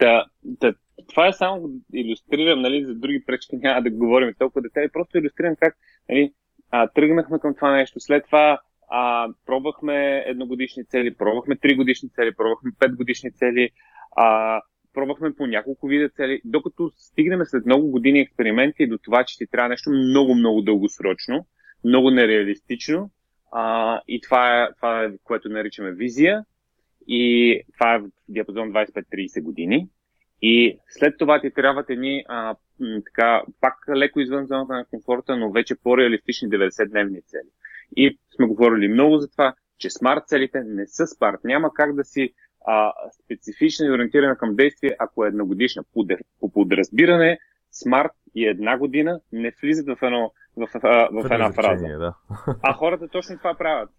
Да, 0.00 0.26
да, 0.44 0.74
това 1.08 1.28
е 1.28 1.32
само 1.32 1.70
иллюстрирам, 1.92 2.60
нали, 2.60 2.84
за 2.84 2.94
други 2.94 3.24
пречки 3.26 3.56
няма 3.56 3.82
да 3.82 3.90
говорим 3.90 4.34
толкова 4.38 4.62
детайли, 4.62 4.90
просто 4.92 5.18
иллюстрирам 5.18 5.56
как 5.60 5.76
нали, 6.08 6.32
а, 6.70 6.88
тръгнахме 6.88 7.38
към 7.38 7.54
това 7.54 7.72
нещо. 7.72 8.00
След 8.00 8.24
това 8.24 8.60
а, 8.90 9.28
пробвахме 9.46 10.24
едногодишни 10.26 10.84
цели, 10.84 11.14
пробвахме 11.14 11.56
тригодишни 11.56 12.08
цели, 12.08 12.34
пробвахме 12.34 12.70
петгодишни 12.78 13.32
цели, 13.32 13.70
а, 14.16 14.60
пробвахме 14.94 15.34
по 15.34 15.46
няколко 15.46 15.86
вида 15.86 16.08
цели, 16.08 16.40
докато 16.44 16.90
стигнем 16.96 17.40
след 17.44 17.66
много 17.66 17.90
години 17.90 18.20
експерименти 18.20 18.86
до 18.86 18.98
това, 18.98 19.24
че 19.24 19.38
ти 19.38 19.46
трябва 19.46 19.68
нещо 19.68 19.90
много, 19.90 20.34
много 20.34 20.62
дългосрочно, 20.62 21.46
много 21.84 22.10
нереалистично. 22.10 23.10
А, 23.52 24.00
и 24.08 24.20
това 24.20 24.62
е, 24.62 24.68
това 24.76 25.04
е, 25.04 25.10
което 25.24 25.48
наричаме 25.48 25.92
визия. 25.92 26.44
И 27.08 27.62
това 27.74 27.94
е 27.94 27.98
в 27.98 28.08
диапазон 28.28 28.72
25-30 28.72 29.42
години. 29.42 29.88
И 30.42 30.78
след 30.88 31.14
това 31.18 31.40
ти 31.40 31.50
трябват 31.50 31.90
едни 31.90 32.24
а, 32.28 32.54
така, 33.04 33.42
пак 33.60 33.74
леко 33.96 34.20
извън 34.20 34.46
зоната 34.46 34.72
на 34.72 34.84
комфорта, 34.84 35.36
но 35.36 35.50
вече 35.50 35.74
по-реалистични 35.82 36.48
90-дневни 36.48 37.24
цели. 37.26 37.48
И 37.96 38.18
сме 38.36 38.46
говорили 38.46 38.88
много 38.88 39.18
за 39.18 39.30
това, 39.30 39.54
че 39.78 39.90
смарт 39.90 40.22
целите 40.26 40.62
не 40.66 40.86
са 40.86 41.06
смарт. 41.06 41.40
Няма 41.44 41.74
как 41.74 41.94
да 41.94 42.04
си 42.04 42.32
а, 42.66 42.92
специфична 43.24 43.86
и 43.86 43.90
ориентирана 43.90 44.36
към 44.36 44.56
действие, 44.56 44.96
ако 44.98 45.24
е 45.24 45.28
едногодишна. 45.28 45.82
По, 45.94 46.06
по 46.40 46.52
подразбиране, 46.52 47.38
смарт 47.72 48.12
и 48.34 48.46
една 48.46 48.78
година 48.78 49.20
не 49.32 49.52
влизат 49.62 49.86
в, 49.86 49.98
едно, 50.02 50.32
в, 50.56 50.66
в, 50.66 50.80
в, 50.82 51.22
в 51.22 51.32
една 51.32 51.52
фраза. 51.52 51.86
Да. 51.86 52.14
А 52.62 52.72
хората 52.72 53.08
точно 53.08 53.38
това 53.38 53.54
правят. 53.54 53.90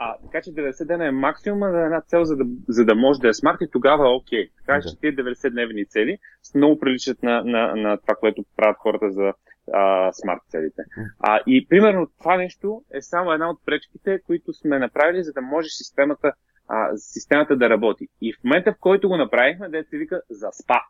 А, 0.00 0.16
така 0.24 0.42
че 0.42 0.50
90 0.50 0.86
дена 0.86 1.06
е 1.06 1.10
максимума 1.10 1.68
на 1.68 1.84
една 1.84 2.00
цел, 2.00 2.24
за 2.24 2.36
да, 2.36 2.44
за 2.68 2.84
да 2.84 2.94
може 2.94 3.20
да 3.20 3.28
е 3.28 3.34
смарт 3.34 3.58
и 3.60 3.70
тогава 3.70 4.16
окей. 4.16 4.48
Така 4.58 4.80
че 4.80 5.00
тези 5.00 5.16
90-дневни 5.16 5.88
цели 5.88 6.18
много 6.54 6.78
приличат 6.78 7.22
на, 7.22 7.44
на, 7.44 7.76
на 7.76 7.96
това, 7.96 8.14
което 8.14 8.44
правят 8.56 8.76
хората 8.78 9.10
за 9.10 9.32
а, 9.72 10.12
смарт 10.12 10.40
целите. 10.48 10.82
А, 11.20 11.40
и 11.46 11.66
примерно 11.68 12.10
това 12.18 12.36
нещо 12.36 12.82
е 12.94 13.02
само 13.02 13.32
една 13.32 13.50
от 13.50 13.66
пречките, 13.66 14.20
които 14.26 14.52
сме 14.52 14.78
направили, 14.78 15.22
за 15.22 15.32
да 15.32 15.40
може 15.40 15.68
системата, 15.68 16.32
а, 16.68 16.96
системата 16.96 17.56
да 17.56 17.70
работи. 17.70 18.08
И 18.20 18.32
в 18.32 18.44
момента, 18.44 18.72
в 18.72 18.80
който 18.80 19.08
го 19.08 19.16
направихме, 19.16 19.68
да 19.68 19.84
се 19.84 19.98
вика 19.98 20.22
за 20.30 20.48
спа. 20.62 20.80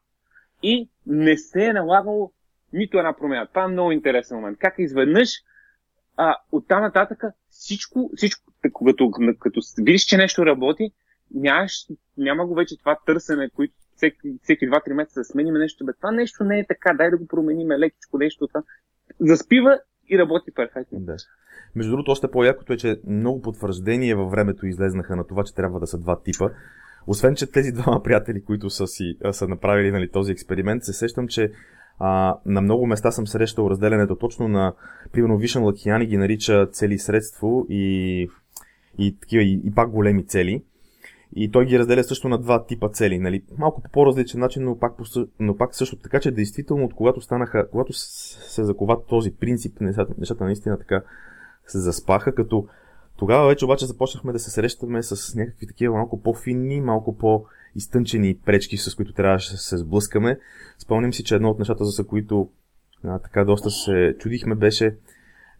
И 0.62 0.90
не 1.06 1.36
се 1.36 1.64
е 1.64 1.72
налагало 1.72 2.32
нито 2.72 2.98
една 2.98 3.16
промяна. 3.16 3.46
Това 3.46 3.64
е 3.64 3.68
много 3.68 3.92
интересен 3.92 4.36
момент. 4.36 4.58
Как 4.58 4.74
изведнъж 4.78 5.28
а, 6.16 6.36
оттам 6.52 6.82
нататък 6.82 7.22
всичко, 7.48 8.10
всичко 8.16 8.47
като, 8.62 9.10
като 9.38 9.60
видиш, 9.78 10.02
че 10.02 10.16
нещо 10.16 10.46
работи, 10.46 10.90
нямаш, 11.34 11.72
няма 12.16 12.46
го 12.46 12.54
вече 12.54 12.78
това 12.78 12.96
търсене, 13.06 13.50
което 13.50 13.74
всеки, 13.96 14.38
всеки 14.42 14.70
2-3 14.70 14.92
месеца 14.92 15.20
да 15.20 15.24
сменим 15.24 15.54
нещо. 15.54 15.84
Бе, 15.84 15.92
това 15.92 16.10
нещо 16.10 16.44
не 16.44 16.58
е 16.58 16.66
така, 16.66 16.94
дай 16.94 17.10
да 17.10 17.18
го 17.18 17.26
променим 17.26 17.68
лекичко 17.68 18.18
нещо. 18.18 18.46
Това. 18.46 18.62
Заспива 19.20 19.78
и 20.08 20.18
работи 20.18 20.50
перфектно. 20.54 21.00
Да. 21.00 21.16
Между 21.76 21.90
другото, 21.90 22.10
още 22.10 22.30
по-якото 22.30 22.72
е, 22.72 22.76
че 22.76 23.00
много 23.06 23.42
потвърждения 23.42 24.16
във 24.16 24.30
времето 24.30 24.66
излезнаха 24.66 25.16
на 25.16 25.26
това, 25.26 25.44
че 25.44 25.54
трябва 25.54 25.80
да 25.80 25.86
са 25.86 25.98
два 25.98 26.22
типа. 26.22 26.50
Освен, 27.06 27.34
че 27.34 27.52
тези 27.52 27.72
двама 27.72 28.02
приятели, 28.04 28.44
които 28.44 28.70
са, 28.70 28.86
си, 28.86 29.16
са 29.32 29.48
направили 29.48 29.90
нали, 29.90 30.10
този 30.10 30.32
експеримент, 30.32 30.84
се 30.84 30.92
сещам, 30.92 31.28
че 31.28 31.52
а, 31.98 32.38
на 32.46 32.60
много 32.60 32.86
места 32.86 33.10
съм 33.10 33.26
срещал 33.26 33.70
разделянето 33.70 34.16
точно 34.16 34.48
на, 34.48 34.74
примерно, 35.12 35.38
Вишен 35.38 35.64
Лакияни 35.64 36.06
ги 36.06 36.16
нарича 36.16 36.66
цели 36.66 36.98
средство 36.98 37.66
и, 37.68 38.28
и, 38.98 39.16
такива, 39.20 39.42
и, 39.42 39.60
и 39.64 39.74
пак 39.74 39.90
големи 39.90 40.26
цели. 40.26 40.62
И 41.36 41.50
той 41.50 41.66
ги 41.66 41.78
разделя 41.78 42.04
също 42.04 42.28
на 42.28 42.38
два 42.38 42.64
типа 42.64 42.88
цели, 42.88 43.18
нали? 43.18 43.42
Малко 43.58 43.82
по 43.82 43.90
по-различен 43.90 44.40
начин, 44.40 44.64
но 44.64 44.78
пак, 44.78 44.92
но 45.40 45.56
пак 45.56 45.74
също. 45.74 45.96
Така 45.96 46.20
че, 46.20 46.30
действително, 46.30 46.84
от 46.84 46.94
когато 46.94 47.20
станаха, 47.20 47.68
когато 47.70 47.92
се 47.92 48.64
закова 48.64 49.06
този 49.06 49.30
принцип, 49.30 49.80
нещата, 49.80 50.14
нещата 50.18 50.44
наистина 50.44 50.78
така 50.78 51.02
се 51.66 51.78
заспаха, 51.78 52.34
като 52.34 52.68
тогава 53.16 53.48
вече 53.48 53.64
обаче 53.64 53.86
започнахме 53.86 54.32
да 54.32 54.38
се 54.38 54.50
срещаме 54.50 55.02
с 55.02 55.34
някакви 55.34 55.66
такива 55.66 55.94
малко 55.94 56.22
по-финни, 56.22 56.80
малко 56.80 57.18
по-изтънчени 57.18 58.38
пречки, 58.46 58.76
с 58.76 58.94
които 58.94 59.12
трябваше 59.12 59.52
да 59.52 59.58
се 59.58 59.76
сблъскаме. 59.76 60.38
Спомням 60.78 61.12
си, 61.12 61.24
че 61.24 61.34
едно 61.34 61.50
от 61.50 61.58
нещата, 61.58 61.84
за 61.84 62.06
които 62.06 62.50
а, 63.04 63.18
така 63.18 63.44
доста 63.44 63.70
се 63.70 64.16
чудихме, 64.18 64.54
беше 64.54 64.96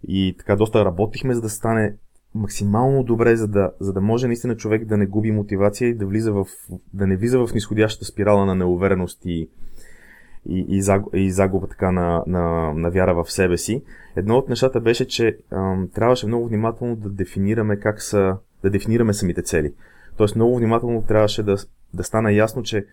и 0.09 0.35
така 0.39 0.57
доста 0.57 0.85
работихме, 0.85 1.35
за 1.35 1.41
да 1.41 1.49
стане 1.49 1.95
максимално 2.35 3.03
добре, 3.03 3.37
за 3.37 3.49
да, 3.49 3.71
за 3.81 3.93
да 3.93 4.01
може 4.01 4.27
наистина 4.27 4.57
човек 4.57 4.85
да 4.85 4.97
не 4.97 5.07
губи 5.07 5.33
мотивация 5.33 5.89
и 5.89 5.95
да, 5.95 6.07
влиза 6.07 6.33
в, 6.33 6.47
да 6.95 7.07
не 7.07 7.17
влиза 7.17 7.47
в 7.47 7.55
нисходящата 7.55 8.05
спирала 8.05 8.47
на 8.47 8.55
неувереност 8.55 9.21
и, 9.25 9.49
и, 10.49 10.67
и, 10.69 10.83
загуба, 10.83 11.19
и 11.19 11.31
загуба 11.31 11.67
така 11.67 11.93
на, 11.93 12.23
на, 12.27 12.75
на 12.75 12.91
вяра 12.91 13.25
в 13.25 13.33
себе 13.33 13.59
си. 13.59 13.83
Едно 14.17 14.37
от 14.37 14.49
нещата 14.49 14.81
беше, 14.81 15.07
че 15.07 15.39
ам, 15.53 15.89
трябваше 15.95 16.27
много 16.27 16.49
внимателно 16.49 16.97
да 16.97 17.09
дефинираме 17.09 17.77
как 17.77 18.03
са, 18.03 18.37
да 18.63 18.71
дефинираме 18.71 19.13
самите 19.13 19.43
цели. 19.43 19.75
Тоест 20.17 20.37
много 20.37 20.57
внимателно 20.57 21.03
трябваше 21.03 21.43
да, 21.43 21.57
да 21.95 22.05
стане 22.05 22.33
ясно, 22.33 22.63
че 22.63 22.87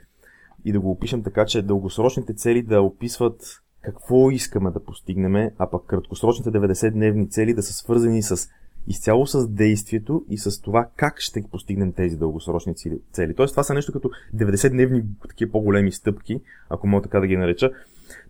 и 0.66 0.72
да 0.72 0.80
го 0.80 0.92
опишем 0.92 1.24
така, 1.24 1.46
че 1.46 1.62
дългосрочните 1.62 2.34
цели 2.34 2.62
да 2.62 2.82
описват 2.82 3.62
какво 3.82 4.32
искаме 4.32 4.72
да 4.72 4.84
постигнем, 4.84 5.50
а 5.58 5.70
пък 5.70 5.86
краткосрочните 5.86 6.50
90-дневни 6.50 7.30
цели 7.30 7.54
да 7.54 7.64
са 7.64 7.74
свързани 7.74 8.22
с 8.22 8.50
изцяло 8.88 9.28
с 9.28 9.48
действието 9.48 10.26
и 10.30 10.38
с 10.38 10.62
това 10.62 10.88
как 10.96 11.20
ще 11.20 11.44
постигнем 11.52 11.94
тези 11.94 12.18
дългосрочни 12.18 12.74
цели. 13.12 13.36
Тоест 13.36 13.54
това 13.54 13.64
са 13.64 13.74
нещо 13.74 13.94
като 13.94 14.10
90-дневни 14.36 15.04
такива 15.30 15.52
по-големи 15.52 15.92
стъпки, 15.92 16.42
ако 16.70 16.88
мога 16.88 17.04
така 17.04 17.20
да 17.20 17.28
ги 17.28 17.38
нареча. 17.38 17.72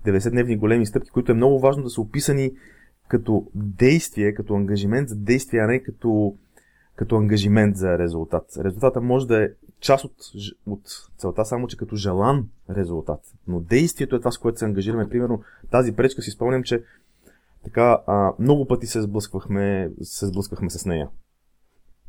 90-дневни 0.06 0.58
големи 0.58 0.86
стъпки, 0.86 1.10
които 1.10 1.32
е 1.32 1.36
много 1.36 1.60
важно 1.60 1.84
да 1.84 1.90
са 1.90 2.02
описани 2.02 2.52
като 3.08 3.48
действие, 3.56 4.34
като 4.34 4.56
ангажимент 4.56 5.10
за 5.10 5.16
действие, 5.16 5.60
а 5.60 5.68
не 5.68 5.84
като, 5.84 6.36
като 6.96 7.16
ангажимент 7.16 7.78
за 7.78 7.98
резултат. 7.98 8.46
Резултата 8.58 9.02
може 9.02 9.28
да 9.28 9.44
е 9.44 9.50
част 9.80 10.06
от, 10.06 10.16
от 10.68 10.82
целта, 11.18 11.46
само 11.46 11.68
че 11.68 11.78
като 11.78 11.96
желан 11.96 12.48
резултат. 12.70 13.20
Но 13.48 13.60
действието 13.60 14.16
е 14.16 14.20
това, 14.20 14.32
с 14.32 14.38
което 14.38 14.60
се 14.60 14.66
ангажираме. 14.66 15.10
Примерно 15.10 15.44
тази 15.72 15.96
пречка 15.96 16.22
си 16.22 16.32
спомням, 16.32 16.64
че 16.64 16.84
така, 17.66 18.00
а, 18.08 18.32
много 18.40 18.68
пъти 18.68 18.88
се 18.88 19.02
сблъсквахме, 19.02 19.90
се 20.02 20.26
сблъсквахме 20.26 20.70
с 20.70 20.86
нея. 20.86 21.10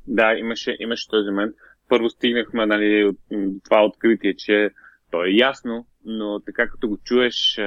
Да, 0.07 0.35
имаше, 0.39 0.77
имаше 0.81 1.09
този 1.09 1.31
момент. 1.31 1.55
Първо 1.89 2.09
стигнахме 2.09 2.67
нали, 2.67 3.05
от 3.05 3.17
това 3.65 3.85
откритие, 3.85 4.35
че 4.37 4.71
то 5.11 5.25
е 5.25 5.31
ясно, 5.31 5.87
но 6.05 6.41
така 6.41 6.69
като 6.69 6.89
го 6.89 6.99
чуеш, 7.05 7.59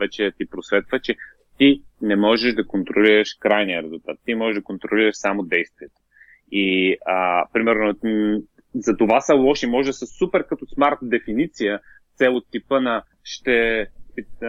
вече 0.00 0.32
ти 0.38 0.46
просветва, 0.46 1.00
че 1.00 1.16
ти 1.58 1.82
не 2.02 2.16
можеш 2.16 2.54
да 2.54 2.66
контролираш 2.66 3.36
крайния 3.40 3.82
резултат. 3.82 4.18
Ти 4.24 4.34
можеш 4.34 4.58
да 4.58 4.64
контролираш 4.64 5.16
само 5.16 5.42
действието. 5.42 5.94
И, 6.52 6.96
а, 7.06 7.46
примерно, 7.52 7.94
за 8.74 8.96
това 8.96 9.20
са 9.20 9.34
лоши. 9.34 9.66
Може 9.66 9.88
да 9.88 9.92
са 9.92 10.06
супер 10.06 10.46
като 10.46 10.66
смарт 10.66 10.98
дефиниция, 11.02 11.80
цел 12.14 12.36
от 12.36 12.50
типа 12.50 12.80
на 12.80 13.02
ще 13.24 13.86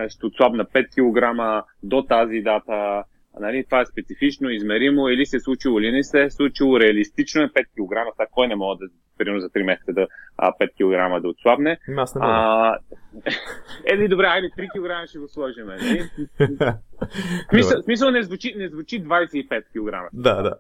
ще 0.08 0.26
отслабна 0.26 0.66
5 0.66 0.88
кг 0.90 1.66
до 1.84 2.02
тази 2.02 2.42
дата, 2.42 3.04
нали, 3.40 3.66
това 3.66 3.82
е 3.82 3.86
специфично, 3.86 4.50
измеримо, 4.50 5.10
или 5.10 5.26
се 5.26 5.38
е 5.38 5.40
случило, 5.40 5.80
или 5.80 5.92
не 5.92 6.04
се 6.04 6.24
е 6.24 6.30
случило, 6.30 6.80
реалистично 6.80 7.42
е 7.42 7.48
5 7.48 7.66
кг, 7.66 8.16
сега 8.16 8.28
кой 8.32 8.48
не 8.48 8.56
може 8.56 8.80
да, 8.80 8.86
примерно 9.18 9.40
за 9.40 9.50
3 9.50 9.64
месеца 9.64 9.94
да 9.94 10.08
а, 10.38 10.52
5 10.52 10.70
кг 10.70 11.22
да 11.22 11.28
отслабне. 11.28 11.78
Аз 11.98 12.16
не 12.16 12.22
а, 12.24 12.78
Ели, 13.86 14.08
добре, 14.08 14.26
айде 14.26 14.50
3 14.50 14.70
кг 14.70 15.10
ще 15.10 15.20
го 15.20 15.28
сложим. 15.28 15.66
Нали? 15.66 16.10
смисъл, 17.50 17.82
смисъл 17.82 18.12
не, 18.12 18.24
звучи, 18.24 18.56
не 18.58 18.70
звучи 18.70 19.04
25 19.04 19.64
кг. 19.64 20.10
Да, 20.14 20.42
да. 20.42 20.56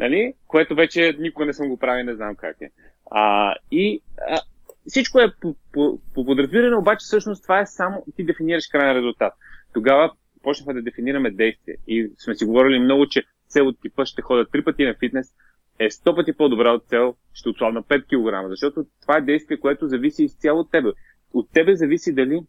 Нали? 0.00 0.34
Което 0.46 0.74
вече 0.74 1.16
никога 1.18 1.46
не 1.46 1.52
съм 1.52 1.68
го 1.68 1.78
правил, 1.78 2.04
не 2.04 2.14
знам 2.14 2.36
как 2.36 2.56
е. 2.60 2.70
А, 3.10 3.54
и 3.70 4.02
а, 4.28 4.40
всичко 4.86 5.20
е 5.20 5.32
по, 5.40 5.56
по, 5.72 5.98
по 6.14 6.24
подразбиране, 6.24 6.76
обаче 6.76 7.04
всъщност 7.04 7.42
това 7.42 7.60
е 7.60 7.66
само 7.66 8.04
ти 8.16 8.24
дефинираш 8.24 8.66
крайен 8.66 8.96
резултат. 8.96 9.32
Тогава 9.72 10.12
почнахме 10.42 10.74
да 10.74 10.82
дефинираме 10.82 11.30
действие 11.30 11.76
и 11.86 12.10
сме 12.18 12.34
си 12.34 12.44
говорили 12.44 12.78
много, 12.78 13.06
че 13.06 13.24
цел 13.48 13.68
от 13.68 13.80
типа 13.82 14.06
ще 14.06 14.22
ходя 14.22 14.46
три 14.46 14.64
пъти 14.64 14.84
на 14.84 14.94
фитнес 14.94 15.34
е 15.78 15.90
сто 15.90 16.14
пъти 16.14 16.32
по-добра 16.32 16.72
от 16.72 16.86
цел 16.86 17.14
ще 17.34 17.48
отслабна 17.48 17.82
5 17.82 18.04
кг, 18.04 18.48
защото 18.48 18.86
това 19.02 19.16
е 19.16 19.20
действие, 19.20 19.60
което 19.60 19.88
зависи 19.88 20.24
изцяло 20.24 20.60
от 20.60 20.70
тебе. 20.70 20.92
От 21.32 21.50
тебе 21.52 21.76
зависи 21.76 22.14
дали, 22.14 22.40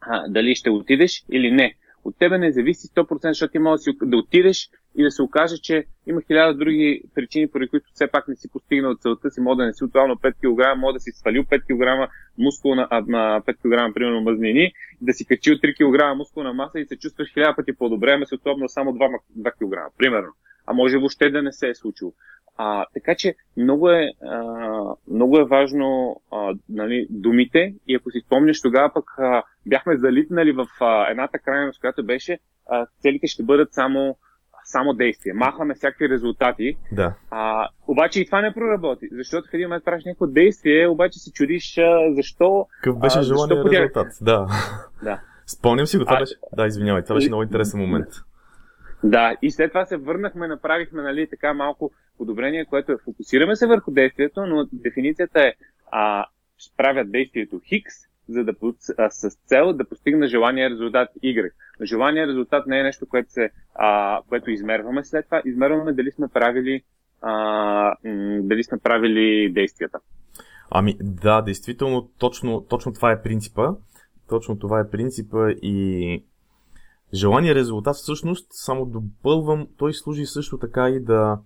а, 0.00 0.28
дали 0.28 0.54
ще 0.54 0.70
отидеш 0.70 1.24
или 1.32 1.50
не 1.50 1.74
от 2.04 2.18
тебе 2.18 2.38
не 2.38 2.52
зависи 2.52 2.88
100%, 2.88 3.28
защото 3.28 3.52
ти 3.52 3.58
можеш 3.58 3.84
да 4.02 4.16
отидеш 4.16 4.70
и 4.94 5.02
да 5.02 5.10
се 5.10 5.22
окаже, 5.22 5.56
че 5.62 5.84
има 6.06 6.22
хиляда 6.22 6.54
други 6.54 7.02
причини, 7.14 7.48
поради 7.48 7.68
които 7.68 7.86
все 7.94 8.06
пак 8.06 8.28
не 8.28 8.36
си 8.36 8.48
постигнал 8.52 8.94
целта 8.94 9.30
си, 9.30 9.40
може 9.40 9.56
да 9.56 9.66
не 9.66 9.72
си 9.72 9.84
отвално 9.84 10.16
5 10.16 10.32
кг, 10.32 10.78
може 10.78 10.94
да 10.94 11.00
си 11.00 11.10
свалил 11.10 11.42
5 11.42 11.62
кг 11.62 12.12
мускулна, 12.38 12.88
а, 12.90 13.02
5 13.02 13.56
кг, 13.56 13.94
примерно 13.94 14.20
мазнини, 14.20 14.72
да 15.00 15.12
си 15.12 15.26
качил 15.26 15.54
3 15.54 15.74
кг 15.74 16.16
мускулна 16.16 16.52
маса 16.52 16.80
и 16.80 16.86
се 16.86 16.96
чувстваш 16.96 17.32
хиляда 17.34 17.56
пъти 17.56 17.72
по-добре, 17.72 18.12
ама 18.12 18.26
си 18.26 18.34
отслабнал 18.34 18.68
само 18.68 18.92
2, 18.92 19.18
2 19.38 19.52
кг, 19.52 19.96
примерно. 19.98 20.32
А 20.66 20.72
може 20.72 20.98
въобще 20.98 21.30
да 21.30 21.42
не 21.42 21.52
се 21.52 21.68
е 21.68 21.74
случило. 21.74 22.12
А, 22.56 22.86
така 22.94 23.14
че 23.14 23.34
много 23.56 23.90
е, 23.90 24.12
а, 24.22 24.82
много 25.10 25.38
е 25.38 25.44
важно 25.44 26.20
а, 26.32 26.54
нали, 26.68 27.06
думите 27.10 27.74
и 27.88 27.94
ако 27.94 28.10
си 28.10 28.20
спомняш 28.26 28.62
тогава 28.62 28.92
пък 28.94 29.04
а, 29.18 29.42
бяхме 29.66 29.96
залитнали 29.96 30.52
в 30.52 30.66
а, 30.80 31.10
едната 31.10 31.38
крайност, 31.38 31.80
която 31.80 32.04
беше 32.04 32.38
а, 32.70 32.86
целите 32.98 33.26
ще 33.26 33.42
бъдат 33.42 33.74
само, 33.74 34.16
само 34.64 34.94
действия. 34.94 35.34
Махаме 35.34 35.74
всякакви 35.74 36.08
резултати. 36.08 36.76
Да. 36.92 37.14
А, 37.30 37.68
обаче 37.86 38.20
и 38.20 38.26
това 38.26 38.40
не 38.40 38.54
проработи, 38.54 39.08
защото 39.12 39.48
в 39.50 39.54
един 39.54 39.68
момент 39.68 39.84
правиш 39.84 40.04
някакво 40.04 40.26
действие, 40.26 40.88
обаче 40.88 41.18
се 41.18 41.32
чудиш 41.32 41.78
а, 41.78 42.14
защо. 42.14 42.66
Какъв 42.82 42.98
беше 42.98 43.22
желания 43.22 43.64
резултат? 43.64 44.06
Да. 44.20 44.46
да. 45.02 45.20
Спомням 45.46 45.86
си 45.86 45.98
го, 45.98 46.04
това 46.04 46.16
а, 46.16 46.20
беше. 46.20 46.34
Да, 46.56 46.66
извинявай, 46.66 47.02
това 47.02 47.14
беше 47.14 47.28
много 47.28 47.42
интересен 47.42 47.80
момент. 47.80 48.08
Да, 49.04 49.36
и 49.42 49.50
след 49.50 49.70
това 49.70 49.86
се 49.86 49.96
върнахме, 49.96 50.48
направихме 50.48 51.02
нали, 51.02 51.26
така 51.26 51.54
малко 51.54 51.90
подобрение, 52.18 52.64
което 52.64 52.92
е 52.92 52.96
фокусираме 53.04 53.56
се 53.56 53.66
върху 53.66 53.90
действието, 53.90 54.46
но 54.46 54.68
дефиницията 54.72 55.40
е 55.40 55.52
а, 55.90 56.26
правят 56.76 57.12
действието 57.12 57.60
Хикс, 57.64 57.94
за 58.28 58.44
да, 58.44 58.54
а, 58.98 59.10
с 59.10 59.30
цел 59.46 59.72
да 59.72 59.88
постигна 59.88 60.26
желания 60.26 60.70
резултат 60.70 61.08
Y. 61.24 61.50
Желания 61.82 62.26
резултат 62.26 62.66
не 62.66 62.80
е 62.80 62.82
нещо, 62.82 63.06
което, 63.06 63.32
се, 63.32 63.50
а, 63.74 64.20
което 64.28 64.50
измерваме 64.50 65.04
след 65.04 65.24
това. 65.24 65.42
Измерваме 65.44 65.92
дали 65.92 66.10
сме 66.10 66.28
правили 66.28 66.82
а, 67.22 67.94
дали 68.40 68.64
сме 68.64 68.78
правили 68.78 69.52
действията. 69.52 69.98
Ами 70.70 70.96
да, 71.00 71.42
действително, 71.42 72.10
точно, 72.18 72.66
точно 72.68 72.92
това 72.92 73.12
е 73.12 73.22
принципа. 73.22 73.68
Точно 74.28 74.58
това 74.58 74.80
е 74.80 74.90
принципа 74.90 75.50
и 75.50 76.24
желания 77.14 77.54
резултат 77.54 77.96
всъщност, 77.96 78.46
само 78.50 78.86
допълвам, 78.86 79.66
той 79.76 79.94
служи 79.94 80.26
също 80.26 80.58
така 80.58 80.88
и 80.88 81.00
да, 81.00 81.38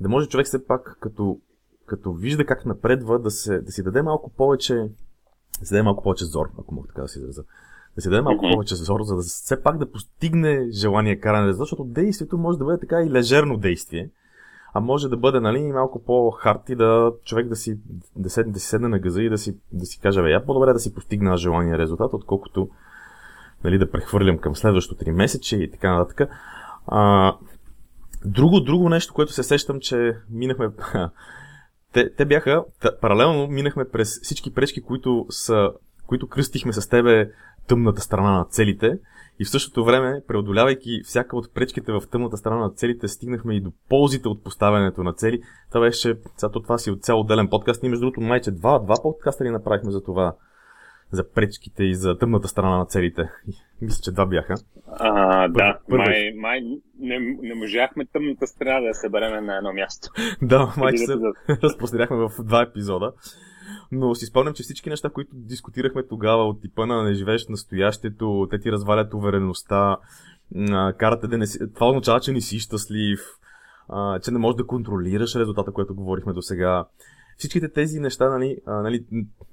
да 0.00 0.08
може 0.08 0.28
човек 0.28 0.46
все 0.46 0.66
пак, 0.66 0.96
като, 1.00 1.38
като 1.86 2.12
вижда 2.12 2.46
как 2.46 2.66
напредва, 2.66 3.18
да, 3.18 3.30
се, 3.30 3.60
да 3.60 3.72
си 3.72 3.82
даде 3.82 4.02
малко 4.02 4.30
повече, 4.30 4.74
да 5.60 5.66
си 5.66 5.74
даде 5.74 5.82
малко 5.82 6.02
повече 6.02 6.24
зор, 6.24 6.46
ако 6.58 6.74
мога 6.74 6.88
така 6.88 7.02
да 7.02 7.08
си 7.08 7.18
изразя. 7.18 7.42
Да 7.96 8.02
си 8.02 8.10
даде 8.10 8.22
малко 8.22 8.44
mm-hmm. 8.44 8.54
повече 8.54 8.74
зор, 8.74 9.00
за 9.02 9.16
да 9.16 9.22
все 9.22 9.62
пак 9.62 9.78
да 9.78 9.90
постигне 9.90 10.68
желания 10.70 11.20
каране 11.20 11.46
резултат, 11.46 11.66
защото 11.66 11.84
действието 11.84 12.38
може 12.38 12.58
да 12.58 12.64
бъде 12.64 12.80
така 12.80 13.02
и 13.02 13.10
лежерно 13.10 13.56
действие 13.56 14.10
а 14.74 14.80
може 14.80 15.08
да 15.08 15.16
бъде 15.16 15.40
нали, 15.40 15.72
малко 15.72 16.04
по-хард 16.04 16.68
и 16.68 16.74
да 16.74 17.12
човек 17.24 17.48
да 17.48 17.56
си, 17.56 17.78
да, 18.16 18.30
седне, 18.30 18.52
да 18.52 18.60
си 18.60 18.66
седне 18.66 18.88
на 18.88 18.98
газа 18.98 19.22
и 19.22 19.28
да 19.28 19.38
си, 19.38 19.56
да 19.72 19.86
си 19.86 20.00
каже, 20.00 20.22
бе, 20.22 20.30
я 20.30 20.46
по-добре 20.46 20.72
да 20.72 20.78
си 20.78 20.94
постигна 20.94 21.36
желания 21.36 21.78
резултат, 21.78 22.12
отколкото 22.12 22.68
нали, 23.64 23.78
да 23.78 23.90
прехвърлям 23.90 24.38
към 24.38 24.56
следващото 24.56 25.04
3 25.04 25.10
месече 25.10 25.56
и 25.56 25.70
така 25.70 25.94
нататък. 25.94 26.30
А, 26.86 27.34
друго, 28.24 28.60
друго 28.60 28.88
нещо, 28.88 29.14
което 29.14 29.32
се 29.32 29.42
сещам, 29.42 29.80
че 29.80 30.16
минахме... 30.30 30.68
те, 31.92 32.14
те 32.14 32.24
бяха, 32.24 32.64
паралелно 33.00 33.46
минахме 33.46 33.84
през 33.84 34.20
всички 34.22 34.54
пречки, 34.54 34.82
които, 34.82 35.26
са, 35.30 35.70
които 36.06 36.28
кръстихме 36.28 36.72
с 36.72 36.88
тебе 36.88 37.30
тъмната 37.68 38.00
страна 38.00 38.30
на 38.30 38.44
целите. 38.44 38.98
И 39.38 39.44
в 39.44 39.50
същото 39.50 39.84
време, 39.84 40.22
преодолявайки 40.28 41.00
всяка 41.04 41.36
от 41.36 41.54
пречките 41.54 41.92
в 41.92 42.02
тъмната 42.10 42.36
страна 42.36 42.56
на 42.56 42.70
целите, 42.70 43.08
стигнахме 43.08 43.54
и 43.54 43.60
до 43.60 43.72
ползите 43.88 44.28
от 44.28 44.44
поставянето 44.44 45.02
на 45.02 45.12
цели. 45.12 45.42
Това 45.68 45.80
беше, 45.80 46.16
сега 46.36 46.52
това 46.52 46.78
си 46.78 46.90
от 46.90 47.02
цял 47.02 47.20
отделен 47.20 47.48
подкаст. 47.48 47.82
Ние 47.82 47.90
между 47.90 48.00
другото 48.00 48.20
майче 48.20 48.50
два, 48.50 48.78
два 48.78 48.94
подкаста 49.02 49.44
ли 49.44 49.50
направихме 49.50 49.90
за 49.90 50.02
това, 50.02 50.34
за 51.12 51.32
пречките 51.32 51.84
и 51.84 51.94
за 51.94 52.18
тъмната 52.18 52.48
страна 52.48 52.78
на 52.78 52.86
целите. 52.86 53.22
Мисля, 53.82 54.00
че 54.02 54.12
два 54.12 54.26
бяха. 54.26 54.54
А, 54.86 55.48
да, 55.48 55.78
Първо. 55.88 56.02
май, 56.04 56.32
май 56.36 56.60
не, 56.98 57.18
не 57.42 57.54
можахме 57.54 58.06
тъмната 58.06 58.46
страна 58.46 58.80
да 58.80 58.86
я 58.86 58.94
събереме 58.94 59.40
на 59.40 59.56
едно 59.56 59.72
място. 59.72 60.08
да, 60.42 60.74
май 60.76 60.98
се 60.98 61.16
разпространяхме 61.62 62.16
в 62.16 62.30
два 62.44 62.62
епизода. 62.62 63.12
Но 63.92 64.14
си 64.14 64.26
спомням, 64.26 64.54
че 64.54 64.62
всички 64.62 64.90
неща, 64.90 65.10
които 65.10 65.30
дискутирахме 65.34 66.06
тогава 66.06 66.44
от 66.44 66.62
типа 66.62 66.86
на 66.86 67.02
не 67.02 67.14
живееш 67.14 67.48
настоящето, 67.48 68.46
те 68.50 68.58
ти 68.58 68.72
развалят 68.72 69.14
увереността, 69.14 69.96
карате 70.98 71.26
да 71.26 71.38
не 71.38 71.46
си... 71.46 71.58
Това 71.74 71.88
означава, 71.88 72.20
че 72.20 72.32
не 72.32 72.40
си 72.40 72.58
щастлив, 72.58 73.20
че 74.22 74.30
не 74.30 74.38
можеш 74.38 74.56
да 74.56 74.66
контролираш 74.66 75.36
резултата, 75.36 75.72
което 75.72 75.94
говорихме 75.94 76.32
до 76.32 76.42
сега. 76.42 76.84
Всичките 77.40 77.68
тези 77.68 78.00
неща, 78.00 78.30
нали, 78.30 78.56
а, 78.66 78.82
нали, 78.82 79.04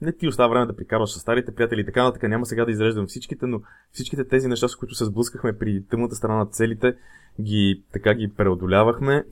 не 0.02 0.12
ти 0.12 0.28
остава 0.28 0.50
време 0.50 0.66
да 0.66 0.76
прикарваш 0.76 1.10
с 1.10 1.20
старите 1.20 1.56
приятели 1.56 1.82
и 1.82 1.86
така 1.86 2.04
нататък, 2.04 2.30
няма 2.30 2.46
сега 2.46 2.66
да 2.66 2.72
изреждам 2.72 3.08
всичките, 3.08 3.46
но 3.46 3.62
всичките 3.92 4.28
тези 4.28 4.48
неща, 4.48 4.68
с 4.68 4.76
които 4.76 4.96
се 4.96 5.06
сблъскахме 5.06 5.58
при 5.58 5.84
тъмната 5.90 6.16
страна 6.16 6.38
на 6.38 6.46
целите, 6.46 6.96
ги, 7.42 7.84
така 7.94 8.14
ги 8.14 8.34
преодолявахме 8.38 9.24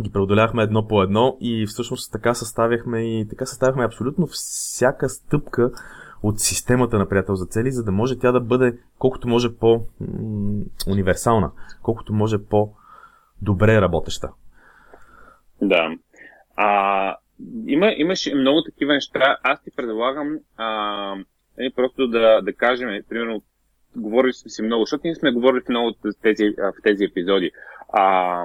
ги 0.00 0.12
преодолявахме 0.12 0.62
едно 0.62 0.88
по 0.88 1.02
едно 1.02 1.36
и 1.40 1.66
всъщност 1.66 2.12
така 2.12 2.34
съставяхме 2.34 3.20
и 3.20 3.28
така 3.28 3.46
съставяхме 3.46 3.84
абсолютно 3.84 4.26
всяка 4.26 5.08
стъпка 5.08 5.70
от 6.22 6.40
системата 6.40 6.98
на 6.98 7.08
приятел 7.08 7.34
за 7.34 7.46
цели, 7.46 7.72
за 7.72 7.84
да 7.84 7.92
може 7.92 8.18
тя 8.18 8.32
да 8.32 8.40
бъде 8.40 8.78
колкото 8.98 9.28
може 9.28 9.56
по-универсална, 9.56 11.50
колкото 11.82 12.12
може 12.12 12.38
по-добре 12.38 13.80
работеща. 13.80 14.30
Да. 15.62 15.96
А, 16.56 17.16
има, 17.66 17.94
имаше 17.96 18.34
много 18.34 18.62
такива 18.62 18.92
неща. 18.92 19.38
Аз 19.42 19.62
ти 19.62 19.70
предлагам 19.76 20.38
а, 20.56 20.66
нали, 21.58 21.72
просто 21.76 22.08
да, 22.08 22.40
да 22.42 22.52
кажем, 22.52 23.02
примерно, 23.08 23.42
говорили 23.96 24.32
сме 24.32 24.50
си 24.50 24.62
много, 24.62 24.82
защото 24.82 25.00
ние 25.04 25.14
сме 25.14 25.32
говорили 25.32 25.62
много 25.68 25.94
в 26.04 26.12
тези, 26.22 26.44
в 26.58 26.82
тези 26.82 27.04
епизоди. 27.04 27.50
А, 27.92 28.44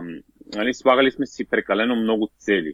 нали, 0.56 0.74
слагали 0.74 1.12
сме 1.12 1.26
си 1.26 1.46
прекалено 1.46 1.96
много 1.96 2.30
цели. 2.38 2.74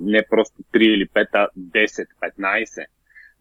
Не 0.00 0.26
просто 0.30 0.62
3 0.62 0.78
или 0.78 1.06
5, 1.08 1.26
а 1.32 1.48
10, 1.58 2.06
15. 2.40 2.86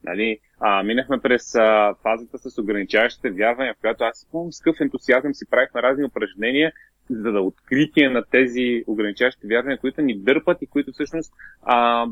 Нали, 0.04 0.40
а, 0.60 0.84
минахме 0.84 1.20
през 1.20 1.56
а, 1.56 1.96
фазата 2.02 2.38
с 2.38 2.58
ограничаващите 2.58 3.32
вярвания, 3.32 3.74
в 3.74 3.82
която 3.82 4.04
аз 4.04 4.28
с 4.50 4.60
какъв 4.60 4.82
ентусиазъм 4.82 5.34
си 5.34 5.46
правихме 5.50 5.82
разни 5.82 6.06
упражнения, 6.06 6.72
за 7.10 7.32
да 7.32 7.42
откритие 7.42 8.10
на 8.10 8.24
тези 8.32 8.84
ограничаващи 8.88 9.48
вярвания, 9.48 9.78
които 9.78 10.02
ни 10.02 10.20
дърпат 10.20 10.62
и 10.62 10.68
които 10.68 10.92
всъщност 10.92 11.34
а, 11.64 12.06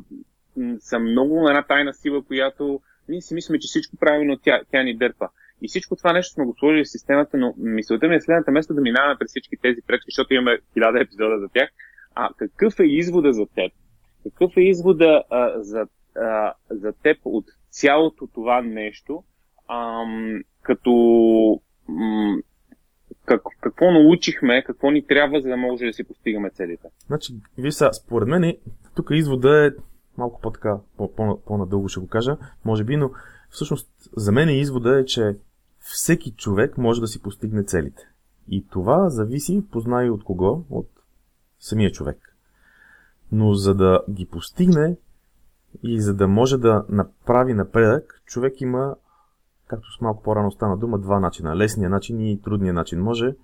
са 0.79 0.99
много 0.99 1.49
една 1.49 1.63
тайна 1.63 1.93
сила, 1.93 2.23
която 2.23 2.81
ние 3.09 3.21
си 3.21 3.33
мислим, 3.33 3.59
че 3.59 3.67
всичко 3.67 3.97
правилно 3.97 4.37
тя, 4.37 4.61
тя 4.71 4.83
ни 4.83 4.97
дърпа. 4.97 5.29
И 5.61 5.67
всичко 5.67 5.95
това 5.95 6.13
нещо 6.13 6.33
сме 6.33 6.45
го 6.45 6.55
сложили 6.59 6.83
в 6.83 6.89
системата, 6.89 7.37
но 7.37 7.53
мисълта 7.57 8.07
ми 8.07 8.15
е 8.15 8.21
следната 8.21 8.51
место 8.51 8.73
да 8.73 8.81
минаваме 8.81 9.15
през 9.19 9.29
всички 9.29 9.57
тези 9.61 9.81
пречки, 9.87 10.05
защото 10.07 10.33
имаме 10.33 10.59
хиляда 10.73 11.01
епизода 11.01 11.39
за 11.39 11.47
тях. 11.53 11.69
А 12.15 12.29
какъв 12.37 12.79
е 12.79 12.83
извода 12.83 13.33
за 13.33 13.45
теб? 13.55 13.71
Какъв 14.23 14.57
е 14.57 14.61
извода 14.61 15.23
а, 15.29 15.59
за, 15.59 15.87
а, 16.15 16.53
за 16.69 16.93
теб 17.03 17.17
от 17.25 17.45
цялото 17.71 18.27
това 18.27 18.61
нещо, 18.61 19.23
ам, 19.67 20.41
като 20.61 20.91
м, 21.87 22.37
как, 23.25 23.41
какво 23.61 23.91
научихме, 23.91 24.63
какво 24.63 24.91
ни 24.91 25.07
трябва, 25.07 25.41
за 25.41 25.49
да 25.49 25.57
може 25.57 25.85
да 25.85 25.93
си 25.93 26.03
постигаме 26.03 26.49
целите? 26.49 26.87
Значи, 27.07 27.33
вие 27.57 27.71
са, 27.71 27.89
според 27.93 28.27
мен, 28.27 28.53
тук 28.95 29.07
извода 29.11 29.65
е 29.65 29.69
малко 30.17 30.41
по-така, 30.41 30.77
по-надълго 31.45 31.89
ще 31.89 31.99
го 31.99 32.07
кажа, 32.07 32.37
може 32.65 32.83
би, 32.83 32.97
но 32.97 33.11
всъщност 33.49 33.89
за 34.17 34.31
мен 34.31 34.49
извода 34.49 34.99
е, 34.99 35.05
че 35.05 35.35
всеки 35.79 36.31
човек 36.31 36.77
може 36.77 37.01
да 37.01 37.07
си 37.07 37.21
постигне 37.21 37.63
целите. 37.63 38.03
И 38.49 38.67
това 38.67 39.09
зависи, 39.09 39.63
познай 39.71 40.09
от 40.09 40.23
кого, 40.23 40.63
от 40.69 40.89
самия 41.59 41.91
човек. 41.91 42.35
Но 43.31 43.53
за 43.53 43.75
да 43.75 44.01
ги 44.09 44.25
постигне 44.25 44.95
и 45.83 46.01
за 46.01 46.13
да 46.13 46.27
може 46.27 46.57
да 46.57 46.85
направи 46.89 47.53
напредък, 47.53 48.21
човек 48.25 48.61
има, 48.61 48.95
както 49.67 49.91
с 49.97 50.01
малко 50.01 50.23
по-рано 50.23 50.51
стана 50.51 50.77
дума, 50.77 50.99
два 50.99 51.19
начина. 51.19 51.57
Лесния 51.57 51.89
начин 51.89 52.19
и 52.19 52.41
трудния 52.41 52.73
начин. 52.73 53.01
Може 53.01 53.35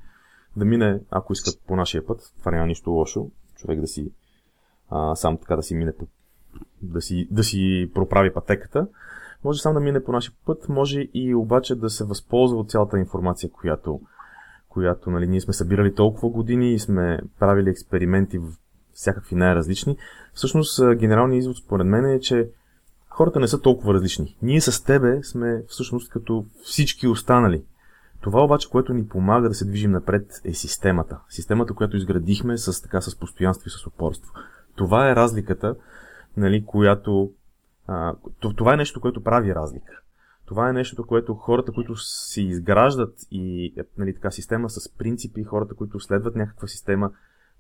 да 0.56 0.66
мине, 0.66 1.00
ако 1.12 1.34
иска 1.34 1.52
по 1.68 1.76
нашия 1.76 2.06
път, 2.06 2.34
това 2.40 2.52
няма 2.52 2.68
нищо 2.68 2.92
лошо, 2.92 3.32
човек 3.56 3.80
да 3.80 3.88
си 3.88 4.12
а, 4.90 5.16
сам 5.16 5.38
така 5.38 5.56
да 5.56 5.64
си 5.64 5.76
мине 5.76 5.94
да 6.82 7.02
си, 7.02 7.28
да 7.32 7.44
си 7.44 7.92
проправи 7.94 8.34
пътеката, 8.34 8.88
може 9.44 9.62
сам 9.62 9.74
да 9.74 9.80
мине 9.80 10.04
по 10.04 10.12
нашия 10.12 10.34
път, 10.46 10.70
може 10.70 11.00
и 11.14 11.36
обаче 11.36 11.76
да 11.76 11.90
се 11.90 12.06
възползва 12.06 12.60
от 12.60 12.70
цялата 12.70 13.00
информация, 13.00 13.52
която, 13.52 14.02
която 14.70 15.12
нали, 15.12 15.28
ние 15.28 15.42
сме 15.42 15.54
събирали 15.54 15.96
толкова 15.96 16.30
години 16.30 16.74
и 16.74 16.80
сме 16.80 17.20
правили 17.40 17.70
експерименти 17.70 18.38
в 18.38 18.48
всякакви 18.98 19.36
най-различни. 19.36 19.98
Всъщност, 20.34 20.82
генералният 20.96 21.42
извод 21.42 21.58
според 21.58 21.88
мен 21.88 22.06
е, 22.06 22.20
че 22.20 22.50
хората 23.10 23.40
не 23.40 23.48
са 23.48 23.62
толкова 23.62 23.94
различни. 23.94 24.38
Ние 24.42 24.62
с 24.62 24.84
тебе 24.84 25.24
сме 25.24 25.64
всъщност 25.68 26.12
като 26.12 26.46
всички 26.64 27.08
останали. 27.08 27.64
Това 28.22 28.44
обаче, 28.44 28.70
което 28.70 28.94
ни 28.94 29.08
помага 29.08 29.50
да 29.50 29.56
се 29.56 29.66
движим 29.66 29.92
напред 29.92 30.42
е 30.44 30.54
системата. 30.54 31.20
Системата, 31.30 31.74
която 31.74 31.98
изградихме 31.98 32.58
с, 32.58 32.82
така, 32.82 33.02
с 33.02 33.20
постоянство 33.20 33.68
и 33.68 33.72
с 33.72 33.88
упорство. 33.88 34.34
Това 34.76 35.12
е 35.12 35.16
разликата, 35.16 35.76
нали, 36.38 36.66
която 36.66 37.32
а, 37.88 38.14
това 38.40 38.74
е 38.74 38.78
нещо, 38.78 39.02
което 39.02 39.24
прави 39.24 39.56
разлика. 39.56 39.94
Това 40.46 40.70
е 40.70 40.74
нещо, 40.74 41.06
което 41.08 41.34
хората, 41.34 41.72
които 41.72 41.96
си 41.96 42.42
изграждат 42.42 43.14
и 43.32 43.74
е, 43.78 43.84
нали, 43.98 44.14
така, 44.14 44.32
система 44.32 44.70
с 44.70 44.90
принципи, 44.90 45.44
хората, 45.44 45.76
които 45.76 46.00
следват 46.00 46.36
някаква 46.36 46.68
система, 46.68 47.12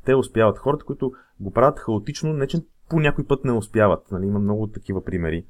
те 0.08 0.15
успяват. 0.15 0.58
Хората, 0.58 0.86
които 0.86 1.12
го 1.39 1.52
правят 1.52 1.80
хаотично, 1.80 2.34
не 2.34 2.48
че 2.48 2.58
по 2.89 3.00
някой 3.00 3.28
път 3.28 3.46
не 3.46 3.52
успяват. 3.52 4.12
Нали, 4.12 4.26
има 4.26 4.39
много 4.39 4.67
такива 4.67 5.04
примери. 5.04 5.46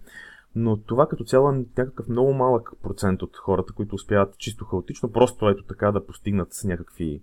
Но 0.56 0.78
това 0.78 1.08
като 1.08 1.24
цяло 1.24 1.50
е 1.50 1.66
някакъв 1.78 2.08
много 2.08 2.34
малък 2.34 2.72
процент 2.84 3.22
от 3.22 3.38
хората, 3.38 3.74
които 3.74 3.96
успяват 3.96 4.38
чисто 4.38 4.66
хаотично, 4.66 5.12
просто 5.12 5.50
ето 5.50 5.64
така 5.64 5.92
да 5.92 6.06
постигнат 6.06 6.54
с 6.54 6.64
някакви, 6.64 7.22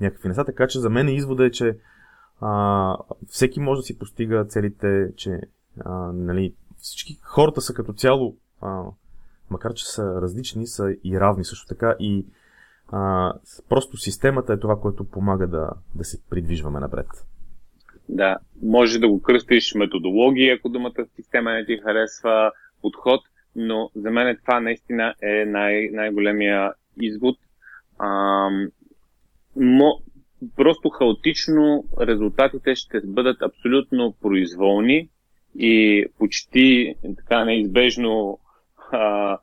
някакви 0.00 0.28
неща. 0.28 0.44
Така 0.44 0.66
че 0.66 0.80
за 0.80 0.90
мен 0.90 1.08
извода 1.08 1.46
е, 1.46 1.50
че 1.50 1.78
а, 2.40 2.96
всеки 3.26 3.60
може 3.60 3.78
да 3.78 3.82
си 3.82 3.98
постига 3.98 4.44
целите, 4.48 5.12
че 5.16 5.40
а, 5.80 6.12
нали, 6.12 6.54
всички 6.78 7.18
хората 7.22 7.60
са 7.60 7.74
като 7.74 7.92
цяло, 7.92 8.36
а, 8.60 8.82
макар 9.50 9.74
че 9.74 9.86
са 9.86 10.20
различни, 10.22 10.66
са 10.66 10.94
и 11.04 11.20
равни 11.20 11.44
също 11.44 11.66
така 11.66 11.94
и 11.98 12.26
а, 12.92 13.32
просто 13.68 13.96
системата 13.96 14.52
е 14.52 14.60
това, 14.60 14.80
което 14.80 15.04
помага 15.04 15.46
да, 15.46 15.70
да 15.94 16.04
се 16.04 16.22
придвижваме 16.30 16.80
напред. 16.80 17.06
Да, 18.08 18.36
може 18.62 18.98
да 18.98 19.08
го 19.08 19.22
кръстиш 19.22 19.74
методология, 19.74 20.54
ако 20.54 20.68
думата 20.68 21.06
система 21.16 21.52
не 21.52 21.66
ти 21.66 21.78
харесва, 21.78 22.52
подход, 22.82 23.20
но 23.56 23.90
за 23.94 24.10
мен 24.10 24.38
това 24.44 24.60
наистина 24.60 25.14
е 25.22 25.44
най- 25.44 25.88
най-големия 25.92 26.72
извод. 27.00 27.36
А, 27.98 28.08
мо, 29.56 30.00
просто 30.56 30.90
хаотично 30.90 31.84
резултатите 32.00 32.74
ще 32.74 33.00
бъдат 33.04 33.42
абсолютно 33.42 34.14
произволни 34.22 35.08
и 35.58 36.04
почти 36.18 36.94
така 37.16 37.44
неизбежно 37.44 38.38
а, 38.92 39.38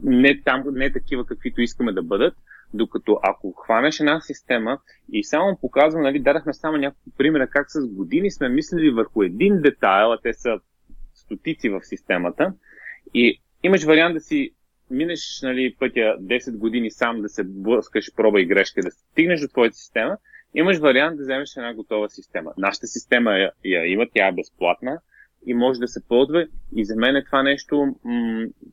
не, 0.00 0.40
там, 0.44 0.64
не 0.72 0.92
такива, 0.92 1.26
каквито 1.26 1.60
искаме 1.60 1.92
да 1.92 2.02
бъдат. 2.02 2.34
Докато 2.74 3.18
ако 3.22 3.52
хванеш 3.52 4.00
една 4.00 4.20
система 4.20 4.78
и 5.12 5.24
само 5.24 5.58
показвам, 5.60 6.02
нали, 6.02 6.18
дадахме 6.18 6.54
само 6.54 6.76
няколко 6.76 7.16
примера 7.18 7.46
как 7.46 7.70
с 7.70 7.88
години 7.88 8.30
сме 8.30 8.48
мислили 8.48 8.90
върху 8.90 9.22
един 9.22 9.60
детайл, 9.60 10.12
а 10.12 10.18
те 10.22 10.32
са 10.32 10.60
стотици 11.14 11.68
в 11.68 11.80
системата, 11.82 12.52
и 13.14 13.40
имаш 13.62 13.84
вариант 13.84 14.14
да 14.14 14.20
си 14.20 14.50
минеш 14.90 15.40
нали, 15.42 15.76
пътя 15.78 16.16
10 16.20 16.56
години 16.56 16.90
сам 16.90 17.22
да 17.22 17.28
се 17.28 17.44
блъскаш 17.44 18.14
проба 18.16 18.40
и 18.40 18.46
грешка, 18.46 18.80
да 18.82 18.90
стигнеш 18.90 19.40
до 19.40 19.48
твоята 19.48 19.76
система, 19.76 20.16
имаш 20.54 20.78
вариант 20.78 21.16
да 21.16 21.22
вземеш 21.22 21.56
една 21.56 21.74
готова 21.74 22.08
система. 22.08 22.52
Нашата 22.58 22.86
система 22.86 23.30
я, 23.30 23.52
я 23.64 23.86
има, 23.86 24.06
тя 24.14 24.28
е 24.28 24.32
безплатна 24.32 25.00
и 25.46 25.54
може 25.54 25.80
да 25.80 25.88
се 25.88 26.08
ползва. 26.08 26.46
И 26.76 26.84
за 26.84 26.96
мен 26.96 27.16
е 27.16 27.24
това 27.24 27.42
нещо, 27.42 27.94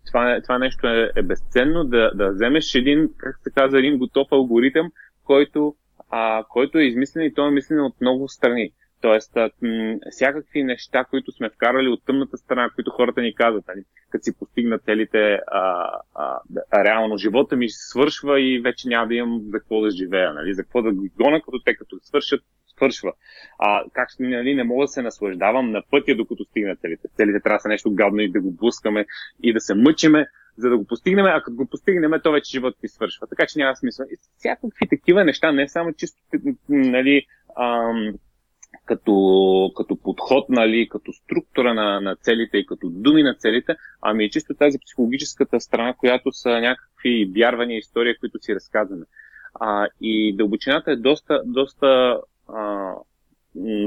това, 0.07 0.41
това 0.41 0.57
нещо 0.57 0.87
е, 0.87 1.11
е 1.15 1.21
безценно, 1.21 1.83
да, 1.83 2.11
да 2.15 2.31
вземеш 2.31 2.75
един, 2.75 3.09
как 3.17 3.39
се 3.43 3.51
казва, 3.51 3.79
един 3.79 3.97
готов 3.97 4.27
алгоритъм, 4.31 4.91
който, 5.23 5.75
а, 6.09 6.43
който 6.49 6.77
е 6.77 6.83
измислен 6.83 7.25
и 7.25 7.33
той 7.33 7.47
е 7.47 7.51
мислен 7.51 7.79
от 7.79 8.01
много 8.01 8.27
страни. 8.27 8.71
Тоест, 9.01 9.35
м- 9.35 9.95
всякакви 10.11 10.63
неща, 10.63 11.05
които 11.09 11.31
сме 11.31 11.49
вкарали 11.49 11.87
от 11.87 12.05
тъмната 12.05 12.37
страна, 12.37 12.69
които 12.75 12.91
хората 12.91 13.21
ни 13.21 13.35
казват, 13.35 13.67
нали, 13.67 13.83
като 14.09 14.23
си 14.23 14.37
постигнат 14.39 14.83
целите, 14.83 15.39
а, 15.47 15.89
а, 16.15 16.39
реално 16.85 17.17
живота 17.17 17.55
ми 17.55 17.69
свършва 17.69 18.41
и 18.41 18.61
вече 18.61 18.87
няма 18.87 19.07
да 19.07 19.15
имам 19.15 19.41
за 19.41 19.59
какво 19.59 19.81
да 19.81 19.91
живея, 19.91 20.33
нали, 20.33 20.53
за 20.53 20.63
какво 20.63 20.81
да 20.81 20.91
го 20.93 21.07
гона, 21.17 21.41
като 21.41 21.59
те 21.65 21.75
като 21.75 21.99
свършат, 22.01 22.41
свършва. 22.81 23.13
А, 23.59 23.83
как 23.93 24.09
нали, 24.19 24.55
не 24.55 24.63
мога 24.63 24.83
да 24.83 24.87
се 24.87 25.01
наслаждавам 25.01 25.71
на 25.71 25.83
пътя, 25.91 26.15
докато 26.15 26.43
стигнат 26.43 26.79
целите. 26.79 27.07
Целите 27.15 27.39
трябва 27.39 27.57
да 27.57 27.61
са 27.61 27.67
нещо 27.67 27.93
гадно 27.93 28.21
и 28.21 28.31
да 28.31 28.41
го 28.41 28.51
блъскаме 28.51 29.05
и 29.43 29.53
да 29.53 29.59
се 29.59 29.75
мъчиме, 29.75 30.25
за 30.57 30.69
да 30.69 30.77
го 30.77 30.85
постигнем, 30.85 31.25
а 31.25 31.41
като 31.41 31.55
го 31.55 31.65
постигнем, 31.65 32.11
то 32.23 32.31
вече 32.31 32.51
живота 32.51 32.77
ти 32.81 32.87
свършва. 32.87 33.27
Така 33.27 33.45
че 33.45 33.59
няма 33.59 33.75
смисъл. 33.75 34.05
И 34.11 34.17
всякакви 34.37 34.87
такива 34.89 35.23
неща, 35.23 35.51
не 35.51 35.67
само 35.67 35.93
чисто 35.93 36.17
нали, 36.69 37.25
ам, 37.59 38.13
като, 38.85 39.71
като 39.75 39.95
подход, 39.95 40.49
нали, 40.49 40.89
като 40.89 41.13
структура 41.13 41.73
на, 41.73 42.01
на 42.01 42.15
целите 42.15 42.57
и 42.57 42.65
като 42.65 42.89
думи 42.89 43.23
на 43.23 43.35
целите, 43.35 43.75
ами 44.01 44.25
и 44.25 44.29
чисто 44.29 44.53
тази 44.53 44.79
психологическата 44.85 45.59
страна, 45.59 45.93
която 45.93 46.31
са 46.31 46.49
някакви 46.49 47.31
вярвания, 47.35 47.77
истории, 47.77 48.17
които 48.19 48.39
си 48.41 48.55
разказваме. 48.55 49.05
А, 49.59 49.87
и 50.01 50.35
дълбочината 50.35 50.91
е 50.91 50.95
доста, 50.95 51.41
доста, 51.45 52.19
а, 52.53 52.93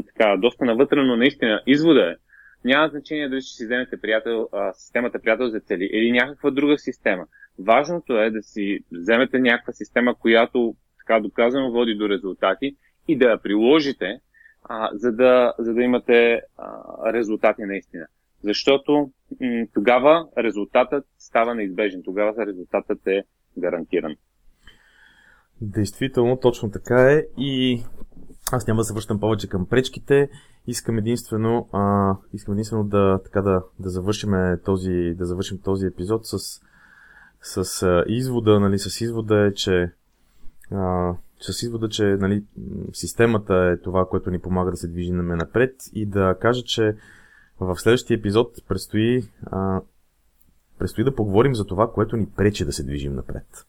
така, 0.06 0.36
доста 0.36 0.64
навътре, 0.64 1.02
но 1.02 1.16
наистина 1.16 1.62
извода 1.66 2.10
е, 2.10 2.16
няма 2.64 2.88
значение 2.88 3.28
дали 3.28 3.40
ще 3.40 3.56
си 3.56 3.64
вземете 3.64 4.00
приятел, 4.00 4.48
а, 4.52 4.72
системата 4.72 5.18
приятел 5.18 5.48
за 5.48 5.60
цели 5.60 5.88
или 5.92 6.12
някаква 6.12 6.50
друга 6.50 6.78
система. 6.78 7.26
Важното 7.58 8.18
е 8.18 8.30
да 8.30 8.42
си 8.42 8.78
вземете 8.92 9.38
някаква 9.38 9.72
система, 9.72 10.14
която 10.14 10.74
така 10.98 11.20
доказано 11.20 11.72
води 11.72 11.94
до 11.94 12.08
резултати 12.08 12.76
и 13.08 13.18
да 13.18 13.30
я 13.30 13.42
приложите, 13.42 14.20
а, 14.64 14.90
за, 14.92 15.12
да, 15.12 15.54
за 15.58 15.74
да 15.74 15.82
имате 15.82 16.40
а, 16.58 17.12
резултати 17.12 17.62
наистина. 17.62 18.06
Защото 18.42 19.10
м- 19.40 19.66
тогава 19.74 20.28
резултатът 20.38 21.04
става 21.18 21.54
неизбежен, 21.54 22.02
тогава 22.04 22.46
резултатът 22.46 23.06
е 23.06 23.22
гарантиран. 23.58 24.16
Действително, 25.60 26.36
точно 26.36 26.70
така 26.70 27.12
е 27.12 27.22
и 27.38 27.82
аз 28.52 28.66
няма 28.66 28.80
да 28.80 28.84
се 28.84 28.94
връщам 28.94 29.20
повече 29.20 29.48
към 29.48 29.66
пречките. 29.66 30.30
Искам 30.66 30.98
единствено, 30.98 31.68
а, 31.72 32.14
искам 32.32 32.54
единствено 32.54 32.84
да, 32.84 33.20
така 33.24 33.42
да, 33.42 33.62
да, 33.78 33.90
завършим 33.90 34.30
този, 34.64 35.14
да 35.18 35.26
завършим 35.26 35.58
този 35.58 35.86
епизод 35.86 36.26
с, 36.26 36.38
с 37.42 37.82
а, 37.82 38.04
извода, 38.06 38.60
нали, 38.60 38.78
с 38.78 39.00
извода 39.00 39.46
е, 39.46 39.54
че 39.54 39.92
а, 40.70 41.14
с 41.40 41.62
извода, 41.62 41.88
че 41.88 42.04
нали, 42.04 42.44
системата 42.92 43.54
е 43.54 43.82
това, 43.82 44.08
което 44.08 44.30
ни 44.30 44.38
помага 44.38 44.70
да 44.70 44.76
се 44.76 44.88
движим 44.88 45.16
напред 45.16 45.74
и 45.92 46.06
да 46.06 46.36
кажа, 46.40 46.62
че 46.62 46.96
в 47.60 47.76
следващия 47.76 48.16
епизод 48.16 48.52
предстои, 48.68 49.22
а, 49.46 49.80
предстои 50.78 51.04
да 51.04 51.14
поговорим 51.14 51.54
за 51.54 51.64
това, 51.66 51.92
което 51.92 52.16
ни 52.16 52.26
пречи 52.26 52.64
да 52.64 52.72
се 52.72 52.82
движим 52.82 53.14
напред. 53.14 53.66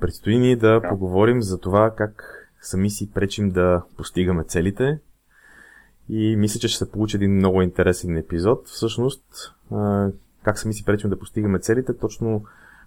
Предстои 0.00 0.38
ни 0.38 0.56
да 0.56 0.82
поговорим 0.88 1.42
за 1.42 1.58
това 1.58 1.94
как 1.96 2.41
сами 2.62 2.90
си 2.90 3.12
пречим 3.12 3.50
да 3.50 3.82
постигаме 3.96 4.44
целите 4.44 4.98
и 6.08 6.36
мисля, 6.36 6.60
че 6.60 6.68
ще 6.68 6.78
се 6.78 6.90
получи 6.90 7.16
един 7.16 7.36
много 7.36 7.62
интересен 7.62 8.16
епизод. 8.16 8.66
Всъщност, 8.66 9.54
как 10.42 10.58
сами 10.58 10.74
си 10.74 10.84
пречим 10.84 11.10
да 11.10 11.18
постигаме 11.18 11.58
целите, 11.58 11.98
точно 11.98 12.44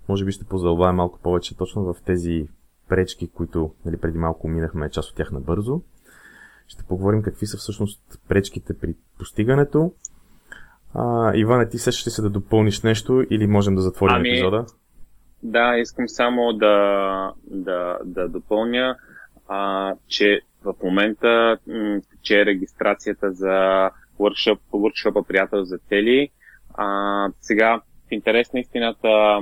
може 0.09 0.25
би 0.25 0.31
ще 0.31 0.45
позалваем 0.45 0.95
малко 0.95 1.19
повече 1.19 1.57
точно 1.57 1.93
в 1.93 1.95
тези 2.05 2.47
пречки, 2.89 3.27
които 3.27 3.71
нали, 3.85 3.97
преди 3.97 4.17
малко 4.17 4.47
минахме 4.47 4.89
част 4.89 5.09
от 5.09 5.15
тях 5.15 5.31
набързо. 5.31 5.81
Ще 6.67 6.83
поговорим 6.83 7.21
какви 7.21 7.45
са 7.45 7.57
всъщност 7.57 8.19
пречките 8.27 8.79
при 8.79 8.95
постигането. 9.19 9.91
А, 10.93 11.35
Иване, 11.35 11.69
ти 11.69 11.77
ще 11.77 12.09
се 12.09 12.21
да 12.21 12.29
допълниш 12.29 12.81
нещо 12.81 13.25
или 13.29 13.47
можем 13.47 13.75
да 13.75 13.81
затворим 13.81 14.15
ами, 14.15 14.29
епизода? 14.29 14.65
Да, 15.43 15.77
искам 15.77 16.09
само 16.09 16.53
да, 16.53 17.33
да, 17.47 17.99
да 18.05 18.29
допълня, 18.29 18.95
а, 19.47 19.93
че 20.07 20.41
в 20.63 20.73
момента 20.83 21.57
че 22.21 22.41
е 22.41 22.45
регистрацията 22.45 23.31
за 23.31 23.89
workshop 24.19 25.27
приятел 25.27 25.63
за 25.63 25.77
цели. 25.77 26.29
А, 26.73 27.29
сега, 27.41 27.81
в 28.07 28.11
интерес 28.11 28.53
на 28.53 28.59
истината, 28.59 29.39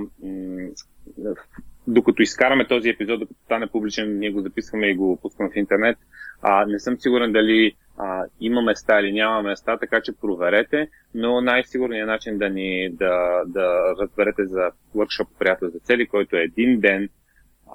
докато 1.88 2.22
изкараме 2.22 2.68
този 2.68 2.90
епизод, 2.90 3.20
докато 3.20 3.40
стане 3.46 3.68
публичен, 3.68 4.20
ние 4.20 4.32
го 4.32 4.42
записваме 4.42 4.88
и 4.88 4.96
го 4.96 5.20
пускаме 5.22 5.50
в 5.50 5.56
интернет. 5.56 5.98
А, 6.42 6.66
не 6.66 6.80
съм 6.80 6.98
сигурен 7.00 7.32
дали 7.32 7.76
а, 7.98 8.24
има 8.40 8.62
места 8.62 9.00
или 9.00 9.14
няма 9.14 9.42
места, 9.42 9.78
така 9.78 10.02
че 10.02 10.18
проверете, 10.22 10.88
но 11.14 11.42
най-сигурният 11.42 12.08
начин 12.08 12.38
да 12.38 12.50
ни 12.50 12.90
да, 12.90 13.44
да 13.46 13.96
разберете 14.02 14.46
за 14.46 14.72
workshop 14.96 15.28
приятел 15.40 15.70
за 15.70 15.80
цели, 15.80 16.08
който 16.08 16.36
е 16.36 16.42
един 16.42 16.80
ден 16.80 17.10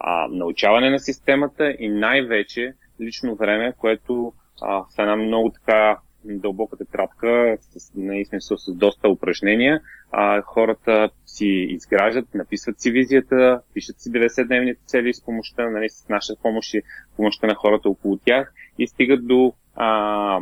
а, 0.01 0.29
научаване 0.31 0.91
на 0.91 0.99
системата 0.99 1.75
и 1.79 1.89
най-вече 1.89 2.73
лично 3.01 3.35
време, 3.37 3.73
което 3.79 4.33
а, 4.63 4.85
с 4.89 4.99
една 4.99 5.17
много 5.17 5.51
така 5.51 5.99
дълбока 6.25 6.77
тетрадка, 6.77 7.57
с, 7.61 7.93
наистина 7.95 8.41
с, 8.41 8.57
с 8.57 8.75
доста 8.75 9.09
упражнения. 9.09 9.81
А, 10.13 10.43
хората 10.43 11.11
си 11.27 11.47
изграждат, 11.47 12.35
написват 12.35 12.81
си 12.81 12.91
визията, 12.91 13.61
пишат 13.75 14.01
си 14.01 14.11
90-дневните 14.11 14.79
цели 14.87 15.15
с 15.15 15.25
помощта, 15.25 15.71
нали, 15.71 15.89
с 15.89 16.09
наша 16.09 16.35
помощ 16.43 16.75
и 16.75 16.83
помощта 17.17 17.47
на 17.47 17.55
хората 17.55 17.89
около 17.89 18.17
тях 18.17 18.53
и 18.79 18.87
стигат 18.87 19.27
до 19.27 19.53
а, 19.75 20.41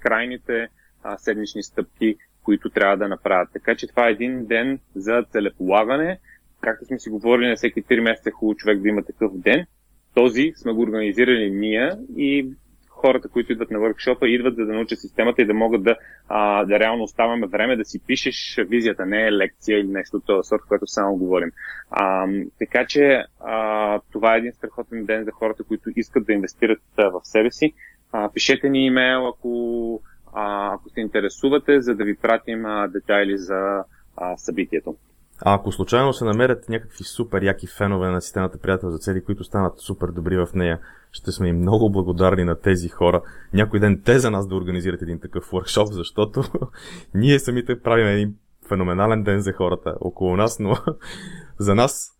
крайните 0.00 0.68
а, 1.02 1.18
седмични 1.18 1.62
стъпки, 1.62 2.16
които 2.42 2.70
трябва 2.70 2.96
да 2.96 3.08
направят. 3.08 3.48
Така 3.52 3.76
че 3.76 3.86
това 3.86 4.08
е 4.08 4.12
един 4.12 4.46
ден 4.46 4.80
за 4.94 5.24
целеполагане. 5.30 6.18
Както 6.64 6.84
сме 6.84 6.98
си 6.98 7.10
говорили, 7.10 7.48
на 7.48 7.56
всеки 7.56 7.82
3 7.82 8.00
месеца 8.00 8.28
е 8.28 8.32
хубаво 8.32 8.56
човек 8.56 8.80
да 8.80 8.88
има 8.88 9.02
такъв 9.02 9.32
ден. 9.34 9.66
Този 10.14 10.52
сме 10.56 10.72
го 10.72 10.82
организирали 10.82 11.50
ние 11.50 11.92
и 12.16 12.48
хората, 12.88 13.28
които 13.28 13.52
идват 13.52 13.70
на 13.70 13.78
въркшопа, 13.78 14.28
идват 14.28 14.56
за 14.56 14.66
да 14.66 14.72
научат 14.72 15.00
системата 15.00 15.42
и 15.42 15.46
да 15.46 15.54
могат 15.54 15.82
да, 15.82 15.96
а, 16.28 16.64
да 16.64 16.78
реално 16.78 17.02
оставаме 17.02 17.46
време 17.46 17.76
да 17.76 17.84
си 17.84 18.00
пишеш 18.06 18.60
визията, 18.68 19.06
не 19.06 19.26
е 19.26 19.32
лекция 19.32 19.78
или 19.78 19.88
нещо 19.88 20.16
от 20.16 20.26
този 20.26 20.48
сорт, 20.48 20.62
което 20.68 20.86
само 20.86 21.16
говорим. 21.16 21.50
А, 21.90 22.28
така 22.58 22.86
че 22.86 23.24
а, 23.40 24.00
това 24.12 24.34
е 24.34 24.38
един 24.38 24.52
страхотен 24.52 25.04
ден 25.04 25.24
за 25.24 25.30
хората, 25.30 25.64
които 25.64 25.90
искат 25.96 26.26
да 26.26 26.32
инвестират 26.32 26.82
в 26.96 27.20
себе 27.22 27.50
си. 27.50 27.72
А, 28.12 28.32
пишете 28.32 28.68
ни 28.68 28.86
имейл, 28.86 29.28
ако, 29.28 30.00
а, 30.32 30.74
ако 30.74 30.90
се 30.90 31.00
интересувате, 31.00 31.80
за 31.80 31.94
да 31.94 32.04
ви 32.04 32.16
пратим 32.16 32.66
а, 32.66 32.88
детайли 32.88 33.38
за 33.38 33.84
а, 34.16 34.36
събитието. 34.36 34.96
А 35.42 35.54
ако 35.54 35.72
случайно 35.72 36.12
се 36.12 36.24
намерят 36.24 36.68
някакви 36.68 37.04
супер 37.04 37.42
яки 37.42 37.66
фенове 37.66 38.10
на 38.10 38.22
системата 38.22 38.58
приятел 38.58 38.90
за 38.90 38.98
цели, 38.98 39.24
които 39.24 39.44
станат 39.44 39.80
супер 39.80 40.08
добри 40.08 40.36
в 40.36 40.48
нея, 40.54 40.80
ще 41.12 41.32
сме 41.32 41.48
им 41.48 41.58
много 41.58 41.92
благодарни 41.92 42.44
на 42.44 42.60
тези 42.60 42.88
хора. 42.88 43.22
Някой 43.52 43.80
ден 43.80 44.02
те 44.04 44.18
за 44.18 44.30
нас 44.30 44.48
да 44.48 44.54
организират 44.54 45.02
един 45.02 45.20
такъв 45.20 45.50
workshop, 45.50 45.92
защото 45.92 46.42
ние 47.14 47.38
самите 47.38 47.80
правим 47.80 48.06
един 48.06 48.34
феноменален 48.68 49.22
ден 49.22 49.40
за 49.40 49.52
хората 49.52 49.94
около 50.00 50.36
нас, 50.36 50.58
но 50.58 50.76
за 51.58 51.74
нас 51.74 52.10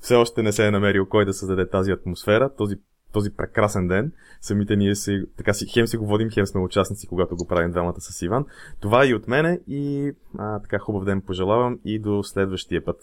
все 0.00 0.14
още 0.14 0.42
не 0.42 0.52
се 0.52 0.66
е 0.66 0.70
намерил 0.70 1.06
кой 1.06 1.24
да 1.24 1.32
създаде 1.32 1.68
тази 1.68 1.90
атмосфера, 1.90 2.50
този 2.56 2.76
този 3.12 3.36
прекрасен 3.36 3.88
ден. 3.88 4.12
Самите 4.40 4.76
ние 4.76 4.94
си, 4.94 5.22
така 5.36 5.52
си, 5.52 5.66
хем 5.66 5.86
си 5.86 5.96
го 5.96 6.06
водим, 6.06 6.30
хем 6.30 6.46
сме 6.46 6.60
участници, 6.60 7.06
когато 7.06 7.36
го 7.36 7.46
правим 7.46 7.70
двамата 7.70 8.00
с 8.00 8.22
Иван. 8.22 8.46
Това 8.80 9.04
е 9.04 9.06
и 9.06 9.14
от 9.14 9.28
мене 9.28 9.60
и 9.66 10.12
а, 10.38 10.60
така 10.60 10.78
хубав 10.78 11.04
ден 11.04 11.22
пожелавам 11.22 11.78
и 11.84 11.98
до 11.98 12.22
следващия 12.22 12.84
път. 12.84 12.96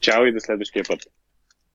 Чао 0.00 0.24
и 0.26 0.32
до 0.32 0.40
следващия 0.40 0.84
път. 0.88 1.00